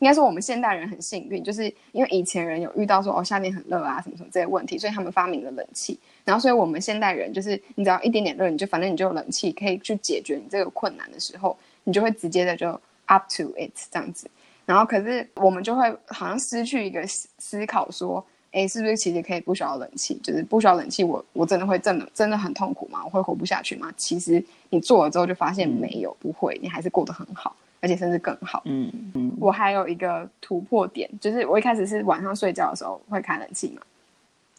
[0.04, 5.98] 应该说，我们现代人很幸运，就是因为以前人有遇到说哦夏天很热啊什么什么这些问题，所以他们发明了冷气。
[6.26, 14.30] 然后，所以我们现代人就是你只要一点点热，你就反正你就有冷气可以去解决你这个困难的时候，你就会直接的就 up to it 这样子。
[14.66, 20.20] 然后，可是我们就会好像失去一个思思考，说，哎，是不是其实可以不需要冷气？
[20.22, 23.00] 就是不需要冷气，我我真的会真的真的很痛苦吗？
[23.06, 23.90] 我会活不下去吗？
[23.96, 28.62] 其实你做了之后就发现没有，不会，你还是过得很好，而且甚至更好。
[28.64, 29.30] 嗯嗯。
[29.38, 33.82] 我还有一个突破点，就是我一开始是晚上睡觉的时候会开冷气嘛，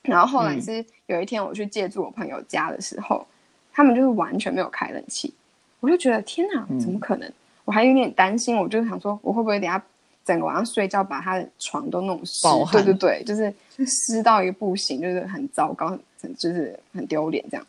[0.03, 3.25] 然后后来是有一天我去借住我朋友家的时候，
[3.73, 5.33] 他们就是完全没有开冷气，
[5.79, 7.27] 我就觉得天哪，怎么可能？
[7.63, 9.83] 我还有点担心，我就想说，我会不会等下。
[10.23, 13.53] 整个晚上睡觉，把他的床都弄湿，对对对，就是
[13.85, 17.63] 湿到一个不行，就是很糟糕，很就是很丢脸这样。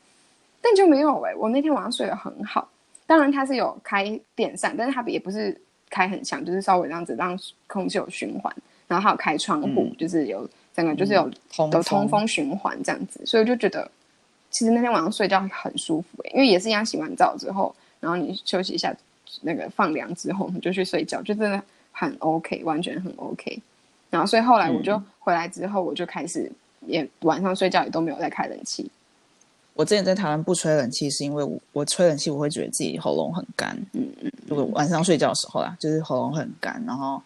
[0.62, 2.66] 但就没有哎，我那天晚上睡得很好。
[3.06, 8.54] 当然它是有开电扇，但是它也不是开很强，就是稍微这样子让空气有循环。
[8.88, 11.28] 然后还有开窗户，就是有整个就是有
[11.72, 13.90] 有通风循环这样子，所以我就觉得
[14.48, 18.94] 其实那天晚上睡觉很舒服哎，因为也是一样洗完澡之后，然后你休息一下，
[19.42, 23.60] 那个放凉之后，你就去睡觉，就真的很 OK，完全很 OK。
[24.08, 26.48] 然后所以后来我就回来之后，我就开始
[26.86, 28.88] 也晚上睡觉也都没有再开冷气。
[29.76, 33.76] 我之前在台湾不吹冷气，是因为我我吹冷气我会觉得自己喉咙很干。
[33.92, 37.22] 嗯嗯，如果晚上睡觉的时候啦，就是喉咙很干，然后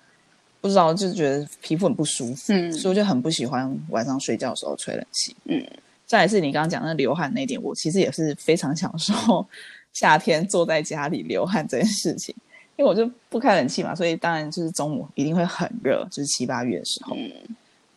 [0.61, 5.35] 不知道就觉得皮肤很不舒服，嗯，所以我就很不喜欢晚上睡觉的时候吹冷气。
[5.45, 5.65] 嗯，
[6.07, 9.47] 再来是你刚刚讲那流汗那点，我其实也是非常享受
[9.95, 12.35] 夏天坐在家里流汗这件事情，
[12.77, 17.17] 因为我就不开冷气嘛，所以当然就是中午一定会很热，就是七八月的时候。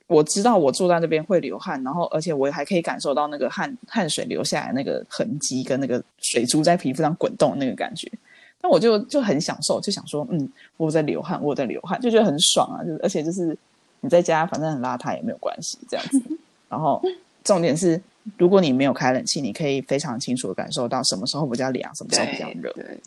[0.08, 8.12] 我知道我坐在那边会流汗，然后而且我还可以感受到那个汗汗水流下来那个痕迹跟那个水珠在皮肤上滚动那个感觉，
[8.62, 12.84] 那我就就很享受，就想说，嗯，我在流汗，我在流汗，就觉得很爽啊！
[12.84, 13.58] 就而且就是
[14.02, 16.22] 你在家反正很邋遢也没有关系这样子。
[16.70, 17.02] 然后
[17.44, 18.00] 重点是，
[18.38, 22.72] 如果你没有开冷气，你可以非常清楚的感受到什么时候比较凉，什么时候比较热。
[22.74, 23.00] 对，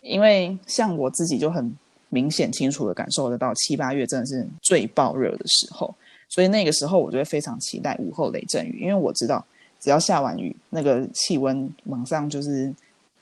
[0.00, 1.76] 因为像我自己就很
[2.08, 5.92] 明显清楚的感受得到，七八月真的是最爆热的时候。
[6.30, 9.44] 所以那个时候我就会非常期待午后雷阵雨，因为我知道
[9.78, 12.72] 只要下完雨，那个气温往上就是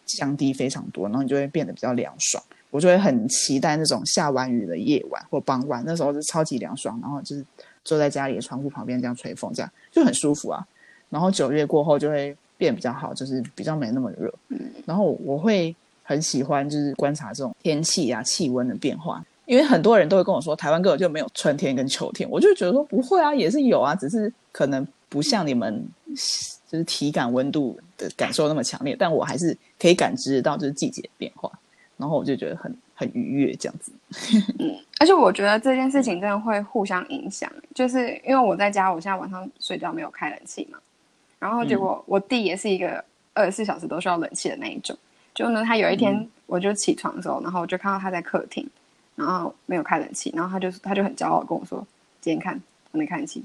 [0.04, 2.40] 降低非常多，然后你就会变得比较凉爽。
[2.70, 7.42] 我就会很期待那种下完雨的夜晚或傍晚，那时候是超级凉爽，然后就是
[7.82, 10.62] 坐在家里的窗户旁边这样吹风，这样就很舒服啊。
[11.08, 14.30] 然后九月过后就会变比较好，就是比较没那么热。
[14.48, 19.24] 嗯，然后我会很喜欢就是观察这种天气啊气温的变化。
[19.48, 25.82] 因为很多人都会跟我说，台湾根本就没有春天跟秋天，我就觉得说不会啊，也是有啊，只是可能不像你们
[26.70, 31.50] 就是体感温度的感受那么强烈，但我还是可以感知到就是季节变化，
[31.96, 33.90] 然后我就觉得很很愉悦这样子。
[34.60, 40.78] 嗯，而且我觉得这件事情真的会互相影响，就是因为我在家，我现在晚上睡觉没有开冷气嘛，
[41.38, 44.94] 然后结果我弟也是一个二十四小时都需要冷气的那一种，
[45.34, 48.68] 就呢，他有一天我就起床的时候，然后我就看到他在客厅。
[49.18, 51.84] 然后没有开冷气，然后他就他就很骄傲跟我说
[52.22, 52.58] ：“今天看
[52.92, 53.44] 我没开冷气。”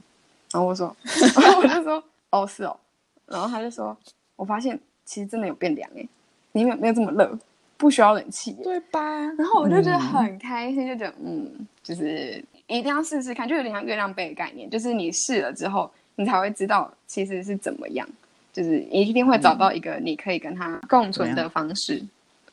[0.53, 0.95] 然后我说
[1.57, 2.77] ：“我就说哦是哦。”
[3.25, 3.97] 然后他就说
[4.37, 6.07] ：“我发现其实真的有变凉哎，
[6.51, 7.37] 你没有没有这么热，
[7.75, 9.01] 不需要冷气，对吧？”
[9.35, 18.07] 然后我就觉得很开心，就觉得嗯，就是一定要试试看，就有点像月亮杯的概念，就是你试了之后，你才会知道其实是怎么样，
[18.53, 22.03] 就是你一定会找到一个你可以跟他共存的方式。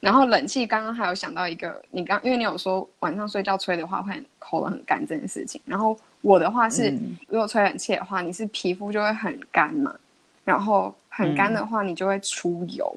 [0.00, 5.60] 然后冷气，刚刚还有想到一个，你刚因为你有说晚上睡觉吹的话会口很干这件事情。
[5.66, 6.90] 然后我的话是，
[7.28, 9.94] 如果吹冷气的话，你是皮肤就会很干嘛，
[10.42, 12.96] 然后很干的话，你就会出油，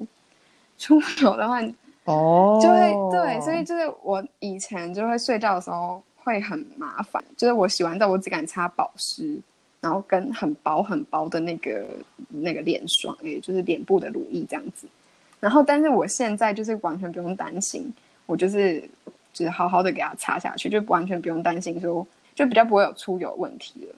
[0.78, 1.60] 出油的话，
[2.04, 9.38] 哦，就会对，所以就是我以前就会睡觉的时候会很麻烦，就是我洗完澡我只敢擦保湿，
[9.82, 11.86] 然后跟很薄很薄的那个
[12.30, 14.86] 那个脸霜，也就是脸部的乳液这样子。
[15.44, 17.92] 然后，但是我现在就是完全不用担心，
[18.24, 18.80] 我就是
[19.30, 23.94] 就是好好的给它擦下去，就完全不用担心说，就比较不会有出油问题了。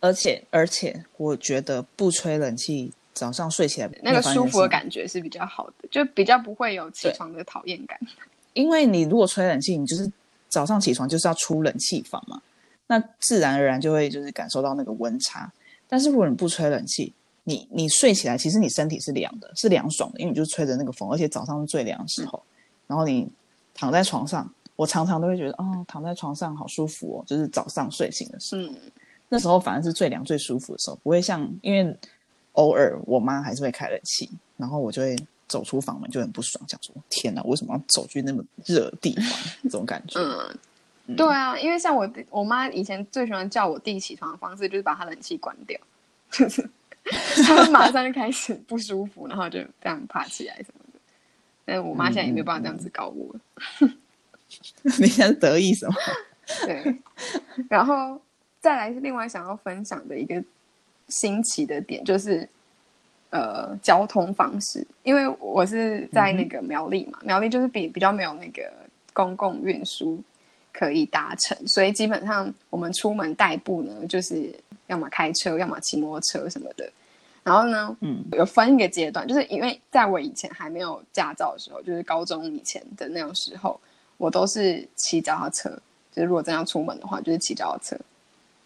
[0.00, 7.96] 而且，而且，我觉得不吹冷气，早上睡起来那个舒服的感觉是比较好的，就比较不会有起床的讨厌感。
[8.54, 10.10] 因为你如果吹冷气，你就是
[10.48, 12.42] 早上起床就是要出冷气房嘛，
[12.88, 15.48] 那自然而然就会就是感受到那个温差。
[15.86, 17.12] 但是如果你不吹冷气，
[17.44, 22.42] 你你睡起来，其实你身体是凉的，是凉爽的，因为你就吹着那个风，而且早上是最凉的时候。
[22.86, 23.28] 然后你
[23.74, 28.74] 躺在床上，我常常都会觉得，哦，躺在床上好舒服哦，就是早上睡醒的时候，
[29.28, 31.96] 那时候反而是最凉最舒服的时候，不会像因为
[32.52, 35.16] 偶尔我妈还是会开冷气，然后我就会
[35.48, 39.24] 走出房门就很不爽，想说天哪，为什么要走去那么热的地方？
[39.62, 40.20] 这种感觉。
[41.06, 45.80] 嗯，对啊，因为像我我妈以前最喜欢叫我弟起床的方式，就是把他冷气关掉，
[47.04, 47.42] 就是。
[47.44, 51.00] 他马上就开始不舒服，然后就这样爬起来什么的。
[51.64, 53.34] 但我妈现在也没有办法这样子搞我。
[54.98, 55.94] 你现在得意什么？
[56.66, 56.96] 对。
[57.68, 58.20] 然后
[58.60, 60.42] 再来是另外想要分享的一个
[61.08, 62.48] 新奇的点，就是
[63.30, 64.86] 呃交通方式。
[65.02, 68.70] 因为我是在那个苗栗嘛，苗栗就是比比较没有那个
[69.12, 70.22] 公共运输
[70.72, 74.54] 可以达成，所以基本上我们出门代步呢，就是。
[74.92, 76.88] 要么开车，要么骑摩托车什么的。
[77.42, 83.80] 然后呢，嗯，有分一个阶段，就是因为在我以前还没有驾照的时候，就是高中以前的那种时候，
[84.16, 85.68] 我都是骑脚踏车。
[86.14, 87.98] 就是如果真要出门的话，就是骑脚踏车。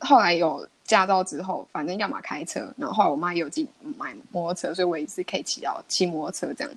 [0.01, 6.73] 后来有驾照之后，反正要么开车，然后后来我妈也有自己买摩托车，所以我也是可以骑到骑摩托车这样。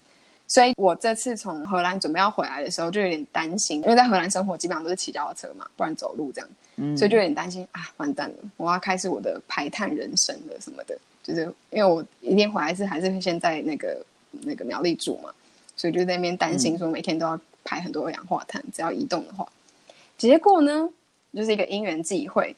[0.50, 6.50] 所以我这次从荷兰准备要回来的时候，就有点担心，因为在荷兰生活基本上都是骑脚踏车嘛，不然走路这样。
[6.98, 10.98] 所以就有点担心啊，完蛋了，我要开始我的排碳人生了什么的。
[11.22, 15.30] 就是因为我一天回来是还是会先在那个那个苗栗住嘛，
[15.76, 19.48] 所以就在那边担心说每天都要排排很多二氧化碳，只要移动的话。
[20.18, 20.90] 结果呢，
[21.34, 22.56] 就是一个因缘际会，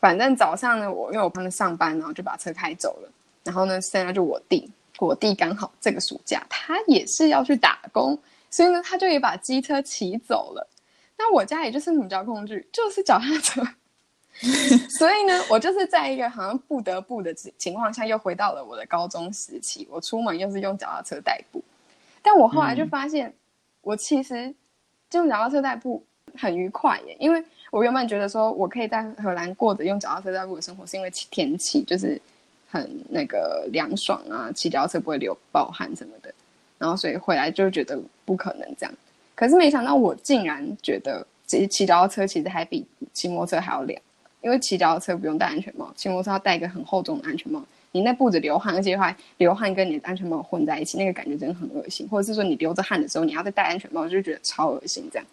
[0.00, 3.08] 反正早上呢，我因为我帮他上班，然后就把车开走了。
[3.42, 8.18] 然后呢，现在就我弟，我弟刚好这个暑假他也是要去打工，
[8.50, 10.68] 所以呢，他就也把机车骑走了。
[11.16, 13.62] 那我家也就是什么交通工具，就是脚踏车。
[14.98, 19.86] 所以呢，我就是在一个好像不得不的情况下，又回到了我的高中时期。
[19.88, 21.62] 我出门又是用脚踏车代步，
[22.20, 23.32] 但我后来就发现，
[23.80, 24.52] 我其实
[25.12, 26.04] 用脚踏车代步
[26.36, 27.16] 很愉快耶。
[27.20, 32.20] 因为我原本觉得说我可以在荷兰过着用脚踏车代步的生活，是因为天气就是
[32.74, 36.34] 很那个凉爽啊，骑脚踏车不会流暴汗什么的。
[36.76, 38.92] 然后所以回来就觉得不可能这样。
[39.36, 44.00] 可是没想到，我竟然觉得骑骑脚踏车其实还比骑摩托车还要凉。
[44.42, 47.64] 因为骑脚踏车不用戴安全帽，骑摩托车要戴一个很厚重的安全帽。
[47.92, 52.06] 你那步子流汗，而且还流汗跟你的安全帽混在一起，那个感觉真的很恶心。
[52.08, 55.08] 或者是说你流着汗的时候，你要再戴安全帽，就觉得超恶心。
[55.12, 55.26] 这样，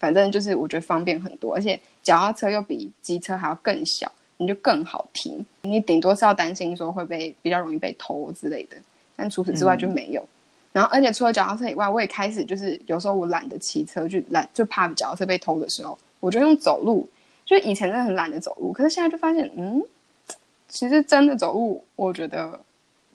[0.00, 5.44] 反正就是我觉得方便很多，而且脚踏车又比机车还要更小，你就更好停。
[5.60, 8.76] 你顶多是要担心说会被比较容易被偷之类的，
[9.14, 10.26] 但除此之外就没有。
[10.72, 17.08] 然后，而且除了脚踏车以外，我也开始就是有时候我懒得骑车，就懒就怕脚踏车被偷的时候，我就用走路。
[17.44, 19.82] 就以前真的很懒得走路，可是现在就发现，嗯，
[20.68, 22.60] 其实真的走路，我觉得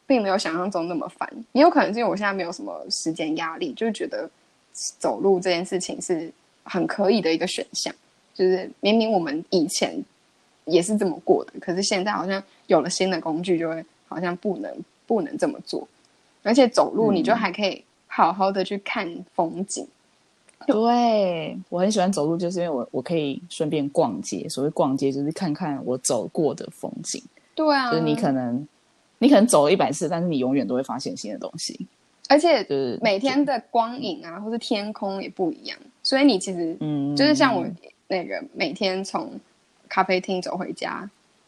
[0.07, 1.29] 并没有想象中那么烦。
[1.51, 4.27] 也有可能是因为我现在没有什么时间压力，就是觉得
[4.97, 7.93] 走路这件事情是很可以的一个选项。
[8.33, 10.03] 就是明明我们以前
[10.65, 14.71] 也是这么过的，可是现在好像有了新的工具，就会好像不能
[15.05, 15.87] 不能这么做。
[16.43, 19.87] 而且走路，你就还可以好好的去看风景。
[20.65, 24.47] 对我很喜欢走路，就是因为我我可以顺便逛街。
[24.47, 27.21] 所谓逛街，就是看看我走过的风景。
[27.53, 28.65] 对啊，就是你可能
[29.19, 31.87] 你可能走了一百次，但是你永远都会发现新的东西。
[32.29, 35.77] 而且就是每天的光影啊，或是天空也不一样。
[36.01, 37.65] 所以你其实嗯，就是像我
[38.07, 39.31] 那个每天从
[39.93, 41.07] 咖啡厅走回家，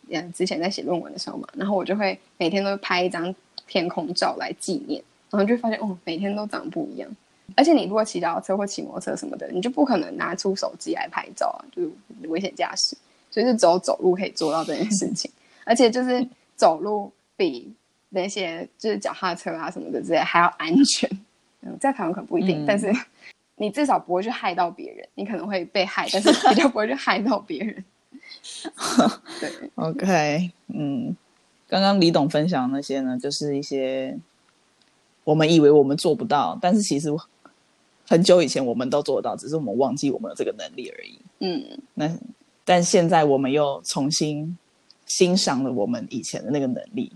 [0.09, 3.33] 嗯，之前在写论文的时候嘛，然后我就会每天都拍一张
[3.65, 7.09] 天空照来纪念，然后就发现哦，每天都长不一样。
[7.55, 11.89] 而且你如果骑脚踏车或骑摩托车什么的，你就不可能拿出手机来拍照啊，就是
[12.27, 12.95] 危险驾驶。
[13.31, 15.29] 所以是走走路可以做到这件事情，
[15.65, 16.25] 而且就是
[16.55, 17.73] 走路比
[18.09, 21.09] 那些就是脚踏车啊什么的之类还要安全。
[21.61, 22.93] 嗯，在台湾可能不一定，但是
[23.55, 25.07] 你至少不会去害到别人。
[25.15, 27.83] 你可能会被害，但是比较不会去害到别人。
[29.39, 31.15] 对， OK，嗯，
[31.67, 34.17] 刚刚李董分享那些呢，就是一些
[35.23, 37.09] 我们以为我们做不到，但是其实。
[38.07, 41.17] 很久以前我们都做得到，只是我们忘记我们有这个能力而已。
[41.39, 42.07] 嗯，那
[42.63, 44.55] 但现在我们又重新
[45.07, 47.11] 欣赏了我们以前的那个能力，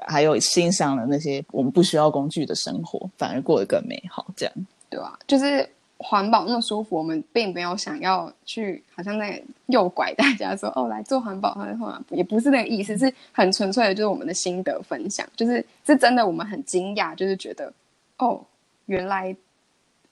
[0.00, 4.26] 还有欣赏了那些我们不需要工具的生活，反而过得更美好。
[4.36, 4.54] 这样
[4.90, 5.18] 对吧？
[5.26, 5.66] 就是
[6.02, 15.26] 环保那么舒服，我们并没有想要去好像在诱拐大家说哦来做环保，或者也不是那个意思，是很纯粹的，就是我们的心得分享。
[15.36, 17.72] 就是是真的，我们很惊讶，就是觉得
[18.18, 18.44] 哦
[18.86, 19.34] 原来。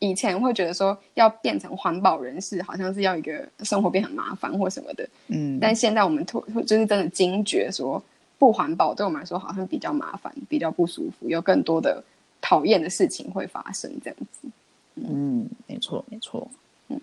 [0.03, 5.59] 以前会觉得说要变成环保人士，好像是要一个生活变很麻烦或什么的，嗯。
[5.61, 8.03] 但现在我们突就是真的惊觉说，
[8.38, 12.03] 不环保对我们来说好像比较麻烦，比较不舒服，有更多的
[12.41, 14.49] 讨厌的事情会发生，这样子。
[14.97, 16.51] 嗯，没错，没错。
[16.88, 17.01] 嗯。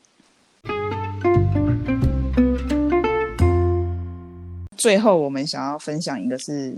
[4.78, 6.76] 最后，我们想要分享一个是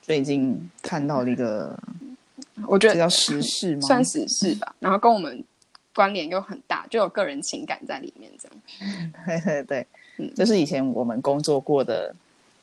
[0.00, 1.78] 最近看到的一个。
[2.66, 3.80] 我觉得叫时事吗？
[3.82, 4.74] 算时事吧。
[4.78, 5.42] 然后跟我们
[5.94, 9.12] 关联又很大，就有个人情感在里面，这样。
[9.26, 9.86] 对 对对，
[10.18, 12.14] 嗯，就是以前我们工作过的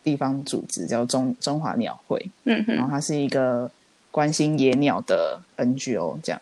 [0.03, 3.69] 地方组织叫中中华鸟会，嗯，然后它是一个
[4.11, 6.39] 关心野鸟的 NGO，这样。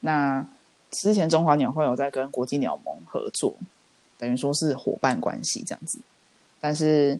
[0.00, 0.44] 那
[0.90, 3.54] 之前中华鸟会有在跟国际鸟盟合作，
[4.18, 5.98] 等于说是伙伴关系这样子。
[6.60, 7.18] 但是，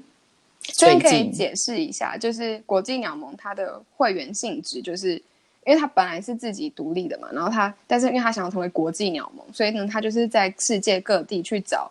[0.63, 5.23] 所以可以解释一下，就是国际鸟盟它的会员性质就是。
[5.67, 11.89] 因为它本来是自己独立的嘛，然后它，但是因为它想要成为国际鸟盟，所以呢，它就是在世界各地去找，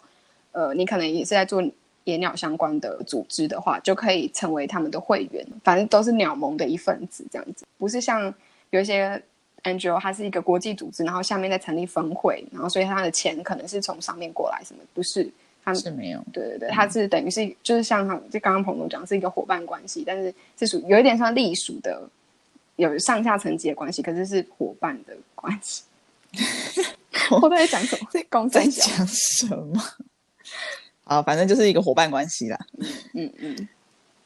[0.51, 1.63] 呃，你可能也是在做
[2.03, 8.33] 野鸟相关的组织的话，就可以成为他们的会员，反正都是鸟盟的一份子这样子，不是像
[8.71, 9.21] 有一些
[9.63, 15.29] NGO，它是一个国际组织，然后下面再成立分会，然后所以它的钱可能是从上面过来什么，不是，
[15.63, 22.01] 它是没有，对对对，它是等于是就是像他就刚刚彭总讲是一个伙伴关系，但是是属有一点像隶属的。
[22.75, 25.83] 有上下层级的关系，可是是伙伴的关系。
[27.29, 28.07] 我在讲什么？
[28.49, 29.83] 在在讲什么？
[31.03, 32.57] 啊，反正就是一个伙伴关系啦。
[33.13, 33.67] 嗯嗯。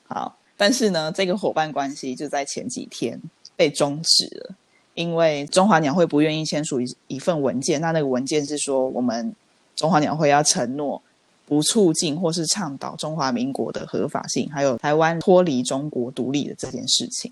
[0.05, 3.19] 好，但是呢，这个伙伴关系就在前几天
[3.55, 4.55] 被终止了，
[4.93, 9.33] 因为中华鸟会不愿意签署一一份文件，那那个文件是说我们
[9.75, 11.01] 中华鸟会要承诺
[11.47, 17.31] 不促进或是倡导中华民国的合法性，还有台湾脱离中国独立的这件事情。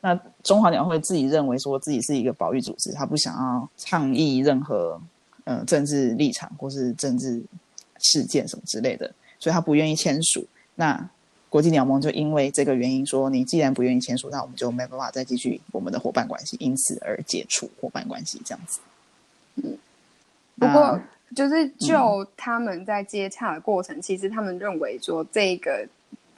[0.00, 5.00] 那中华鸟会自己认为说自己是一个保育组织，他不想要倡议任何
[5.44, 7.42] 呃政治立场或是政治
[7.98, 10.46] 事件什么之类的，所以他不愿意签署。
[10.74, 11.08] 那
[11.54, 18.80] 国际鸟盟就因为这个原因说，你既然不愿意签署，那我们就没办法再继续我们的伙伴关系，因此而解除伙伴关系这样子。
[19.62, 19.78] 嗯，
[20.58, 21.00] 不过
[21.36, 25.86] 就是就他们在接洽的过程，其实他们认为说这个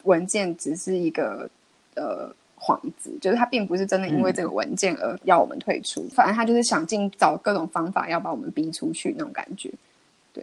[0.03, 1.49] 文件只是一个
[1.95, 2.31] 呃。
[2.59, 9.71] 幌子就是他并不是真的因为这个文件而要我们退出，反正他就是想尽找各种方法要把我们逼出去那种感觉。
[10.33, 10.43] 对，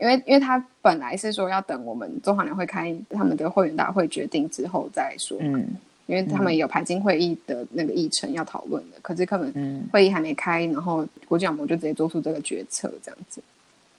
[0.00, 5.68] 因为因为他本来是说要等我们中华联会开他们的会员大会决定之后再说，嗯，
[6.06, 13.42] 因为他们有排进会议的那个议程要讨论的，可是可能会议还没开，然后国际网盟就直接做出这个决策这样子。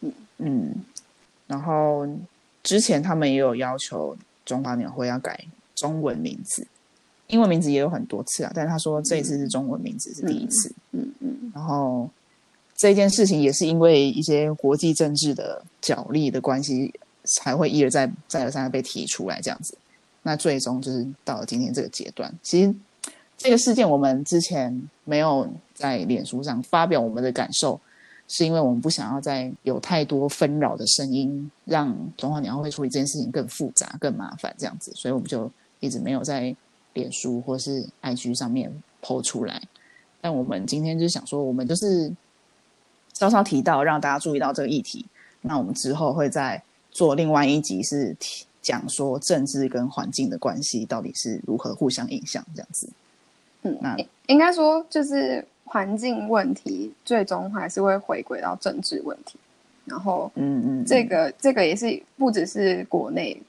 [0.02, 0.76] 嗯嗯，
[1.45, 2.08] 然后
[2.64, 5.39] 之前他们也有要求中华鸟会要改
[5.76, 6.66] 中文名字。
[7.28, 10.74] 英文名字也有很多次啊，但是他说这一次是中文名字是第一次。
[10.91, 11.52] 嗯嗯。
[11.54, 12.10] 然后
[12.82, 16.92] 这件事情也是因为一些国际政治的角力的关系，
[17.26, 19.78] 才会一而再、再而三的被提出来这样子。
[20.24, 22.34] 那最终就是到了今天这个阶段。
[22.42, 22.74] 其实
[23.38, 27.80] 这个事件我们之前没有在脸书上发表我们的感受，
[28.28, 35.48] 是因为我们不想要再有太多纷扰的声音，让中华鸟会处理这件事情更复杂、更麻烦这样子，所以我们就
[35.82, 36.56] 一直没有在。
[36.94, 38.70] 脸书或是 IG 上面
[39.02, 39.62] 抛出来，
[40.20, 42.12] 但我们今天就想说，我们就是
[43.14, 45.05] 稍稍提到，让大家注意到这个议题。
[45.41, 48.16] 那我们之后会再做另外一集，是
[48.62, 52.89] 讲说政治跟环境的关系到底是如何互相影响这样子。
[53.64, 53.97] 嗯，那
[54.28, 59.39] 应该说就是环境问题，最终还是会回归到政治问题。
[59.86, 63.41] 然后，嗯嗯，这个这个也是不只是国内。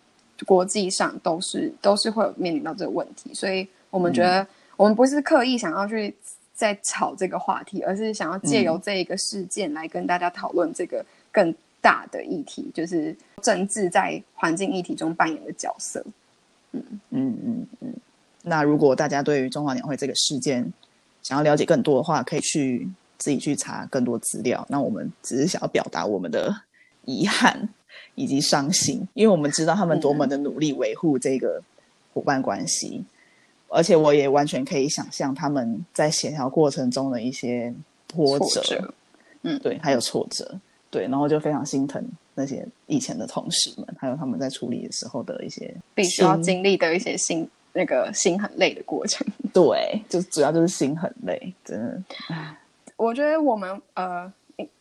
[0.44, 4.44] 国际上都是都是会有面临到这个问题，所以我们觉得
[4.76, 6.12] 我们不是刻意想要去
[6.62, 16.00] 在炒这个话题，而是想要借由这一个事件来跟大家讨论这个更大的议题，就是政治在环境议题中扮演的角色。
[16.70, 17.92] 嗯嗯嗯嗯。
[18.42, 20.72] 那如果大家对于中华鸟会这个事件
[21.20, 22.88] 想要了解更多的话，可以去
[23.18, 24.64] 自己去查更多资料。
[24.70, 26.54] 那我们只是想要表达我们的
[27.06, 27.68] 遗憾。
[28.14, 31.62] 以及伤心，因为我们知道他们多么的努力维护这个
[32.12, 33.02] 伙伴关系，
[33.72, 37.72] 而且我也完全可以想象他们在协调过程中的一些
[38.06, 38.94] 波折，
[39.42, 40.58] 嗯，对，还有挫折，
[40.90, 42.04] 对，然后就非常心疼
[42.34, 52.02] 那些以前的同事们，还有他们在处理的时候的一些必须要经历的一些心那个心很累的过程， 对，就主要就是心很累，真的。
[52.96, 54.32] 我觉得我们呃，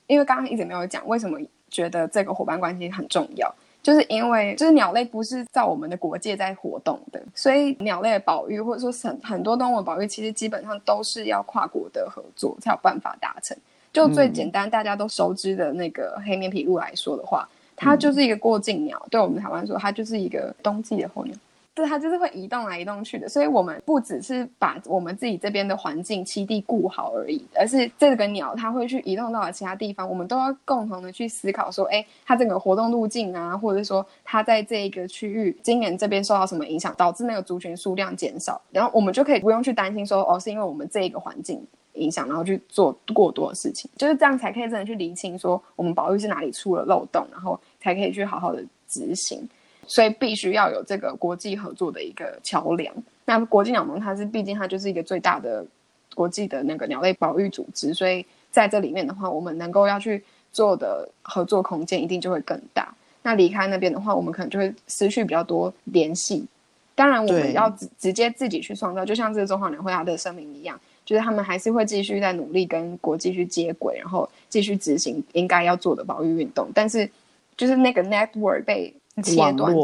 [0.07, 1.39] 因为刚刚一直没有讲为什么。
[1.71, 3.49] 觉得这个伙伴关系很重要，
[3.83, 13.57] 就是因为就是鸟类不是在我们的国界在活动的，所以鸟类的保育或者说很很多动物保育，其实基本上都是要跨国的合作才有办法达成。
[13.91, 21.35] 就最简单大家都熟知的那个黑面琵鹭来说的话，它就是一个过境鸟，对我们台湾说，它就是一个冬季的候鸟。
[21.73, 49.47] 对，它就是会移动来移动去的，所以我们不只是把我们自己这边的环境栖地顾好而已，而是这个鸟它会去移动到了其他地方，我们都要共同的去思考说，哎，它整个活动路径啊，或者说它在这一个区域今年这边受到什么影响，导致那个族群数量减少，然后我们就可以不用去担心说，哦，是因为我们这一个环境影响，然后去做过多的事情，就是这样才可以真的去厘清说我们保育是哪里出了漏洞，然后才可以去好好的执行。
[49.87, 52.93] 所以必须要有这个国际合作的一个桥梁。
[53.25, 55.65] 那国际鸟盟它是毕竟它就是一个最大的
[56.15, 62.93] 国际的那个鸟类保育组织，所以在这里面的话，我们能够要去做的合作空间一定就会更大。
[63.23, 66.45] 那离开那边的话，我们可能就会失去比较多联系。
[66.95, 76.67] 当然，我们要直直接自己去创造，就像这个中华鸟会它的声明一样，就是他们还是会继续在努力跟国际去接轨，然后继续执行应该要做的保育运动。
[76.73, 77.09] 但是，
[77.55, 78.93] 就是那个 network 被
[79.23, 79.75] 切断，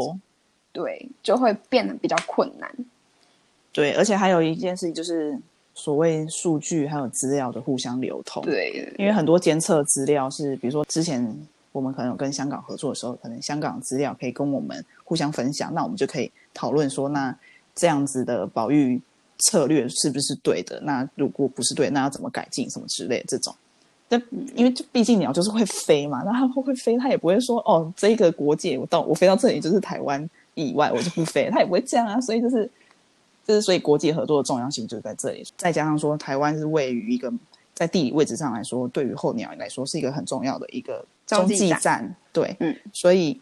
[0.72, 2.70] 对，就会变得比较困难。
[3.72, 5.38] 对，而且还有一件事情，就是
[5.74, 8.42] 所谓数据还有资料的互相流通。
[8.42, 11.36] 对，因为很多监测资料是，比如说之前
[11.72, 17.36] 我们可能有跟香港合作的时候，可能香港资料可以跟我们互相分享，那我们就可以讨论说，那
[17.74, 19.00] 这样子的保育
[19.38, 20.80] 策略是不是对的？
[20.80, 22.68] 那如果不是对，那要怎么改进？
[22.68, 23.54] 什么之类这种。
[24.08, 24.22] 但
[24.54, 32.18] 因为就毕竟鸟就是会飞嘛，那它会会飞，它也不会说哦，这个国界我到我飞到这里就是台湾以外，我就不飞，它也不会这样啊。
[32.20, 32.70] 所以就是
[33.46, 35.46] 就是所以国际合作的重要性就在这里。
[35.56, 37.32] 再加上说，台湾是位于一个
[37.74, 42.14] 在地理位置上来说，对于候鸟来说是一个很重要的一个中继站。
[42.32, 43.38] 对，嗯，所以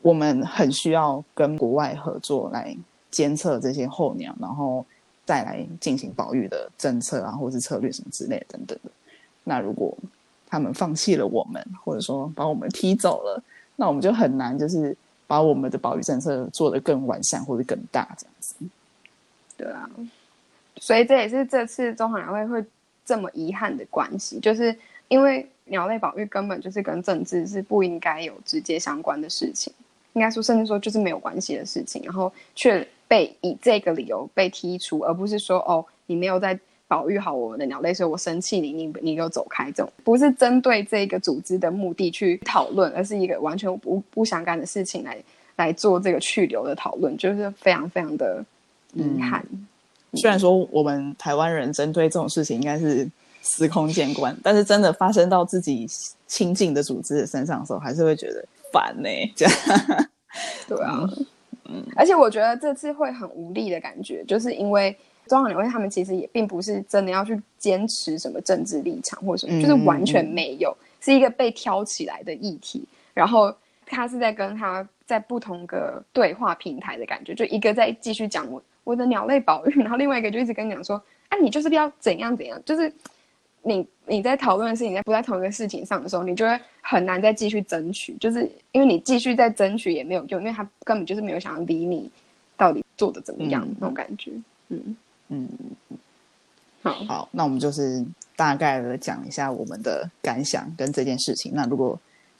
[0.00, 2.76] 我们很需要跟国外合作来
[3.10, 4.86] 监测这些候鸟，然后
[5.26, 8.90] 再来进行保育的政策啊，或是策略什么之类等等的。
[9.48, 9.96] 那如果
[10.46, 13.42] 他们放弃了我们，或者说把我们踢走了，
[13.76, 14.94] 那我们就很难就是
[15.26, 18.54] 把我们的保育政策做得更完善或者更大这样子。
[19.56, 19.88] 对啊，
[20.76, 22.64] 所以这也是这次中华鸟会会
[23.04, 24.76] 这么遗憾的关系，就是
[25.08, 29.72] 因为鸟类保育根本就是跟政治是不应该有直接相关的事情，
[30.12, 36.58] 应该说甚至说就是没有关系的事情，然后却被以这个理由被剔除，而不是说哦你没有在
[36.88, 45.16] 保育好我们的鸟类，所以我生气你，你你给我走开，这种不是针对这个组织的目的去讨论，而是一个完全不不相干的事情来
[45.54, 48.44] 来做这个去留的讨论，就是非常非常的。
[48.94, 49.44] 遗憾，
[50.14, 53.06] 虽然说我们台湾人针对这种事情应该是
[53.42, 55.86] 司空见惯，但是真的发生到自己
[56.26, 59.10] 亲近的组织的身上的时候，还是会觉得烦呢。
[59.36, 59.54] 这样，
[60.66, 61.06] 对啊，
[61.66, 64.96] 嗯，而且我觉得这次会很无力的感觉，就是因为
[65.28, 72.82] 中央两会他们其实也并不是真的要去坚持什么政治立场或者什么，就是完全没有，是一个被挑起来的议题，
[73.14, 73.54] 然后
[73.86, 78.60] 他是在跟他在不同个对话平台的感觉，就一个在继续讲我。
[78.84, 80.96] 我的鸟类保育，然后另外一个就一直跟你讲说，
[81.28, 82.90] 啊，你就是要怎样怎样，就是
[83.60, 92.10] 你你在讨论的事情在不在同一个事情上的时候，你就会很难再继续争取，就是因为你继续在争取也没有用，因为他根本就是没有想要理你
[92.56, 94.30] 到底做的怎么样那种感觉。
[94.70, 94.96] 嗯
[95.28, 95.48] 嗯，
[96.82, 98.04] 好，好，那我们就是
[98.36, 101.52] 大概的讲一下我们的感想跟这件事情。
[101.54, 101.98] 那如果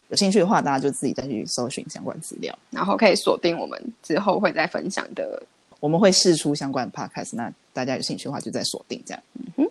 [0.09, 5.43] 有兴趣的话，大家就自己再去搜寻相关资料，然后可以锁定我们之后会再分享的。
[5.81, 9.23] 我们会试出相关的 podcast，那大家有兴趣的话就再锁定这样。
[9.35, 9.71] 嗯哼，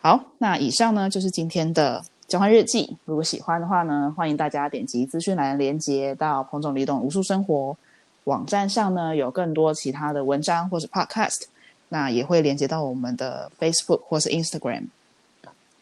[0.00, 2.96] 好，那以上呢就是今天的交换日记。
[3.04, 7.76] 如果喜欢的话呢，欢迎大家点击资讯栏连接到彭总李董无数生活
[8.24, 11.44] 网站上呢，有更多其他的文章或是 podcast，
[11.88, 14.86] 那也会连接到我们的 Facebook 或是 Instagram。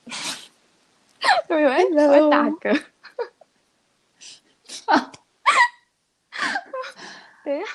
[1.49, 2.83] 有有人会打嗝。
[7.45, 7.67] 等一下，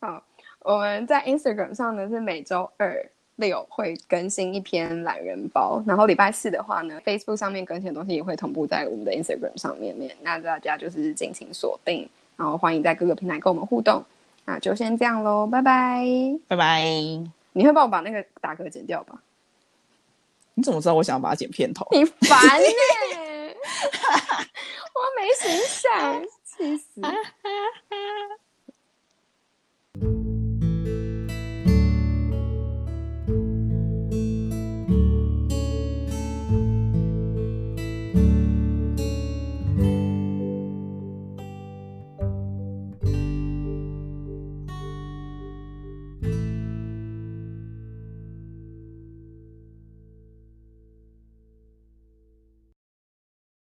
[0.00, 0.22] 好。
[0.60, 3.06] 我们在 Instagram 上呢是每周二
[3.36, 10.16] 六会更新一篇懒人包，然后礼拜四的话呢，Facebook 上面更新的东西也会同步在我们的 Instagram 上面面。
[10.22, 12.08] 那大家就是尽情锁定，
[12.38, 14.02] 然后欢迎在各个平台跟我们互动。
[14.46, 16.02] 那就先这样喽，拜拜，
[16.48, 17.43] 拜拜。
[17.54, 19.22] 你会帮我把那个打嗝剪掉吧？
[20.56, 21.84] 你怎么知道我想要把它剪片头？
[21.92, 22.66] 你烦呢！
[24.94, 27.00] 我没形象， 气死！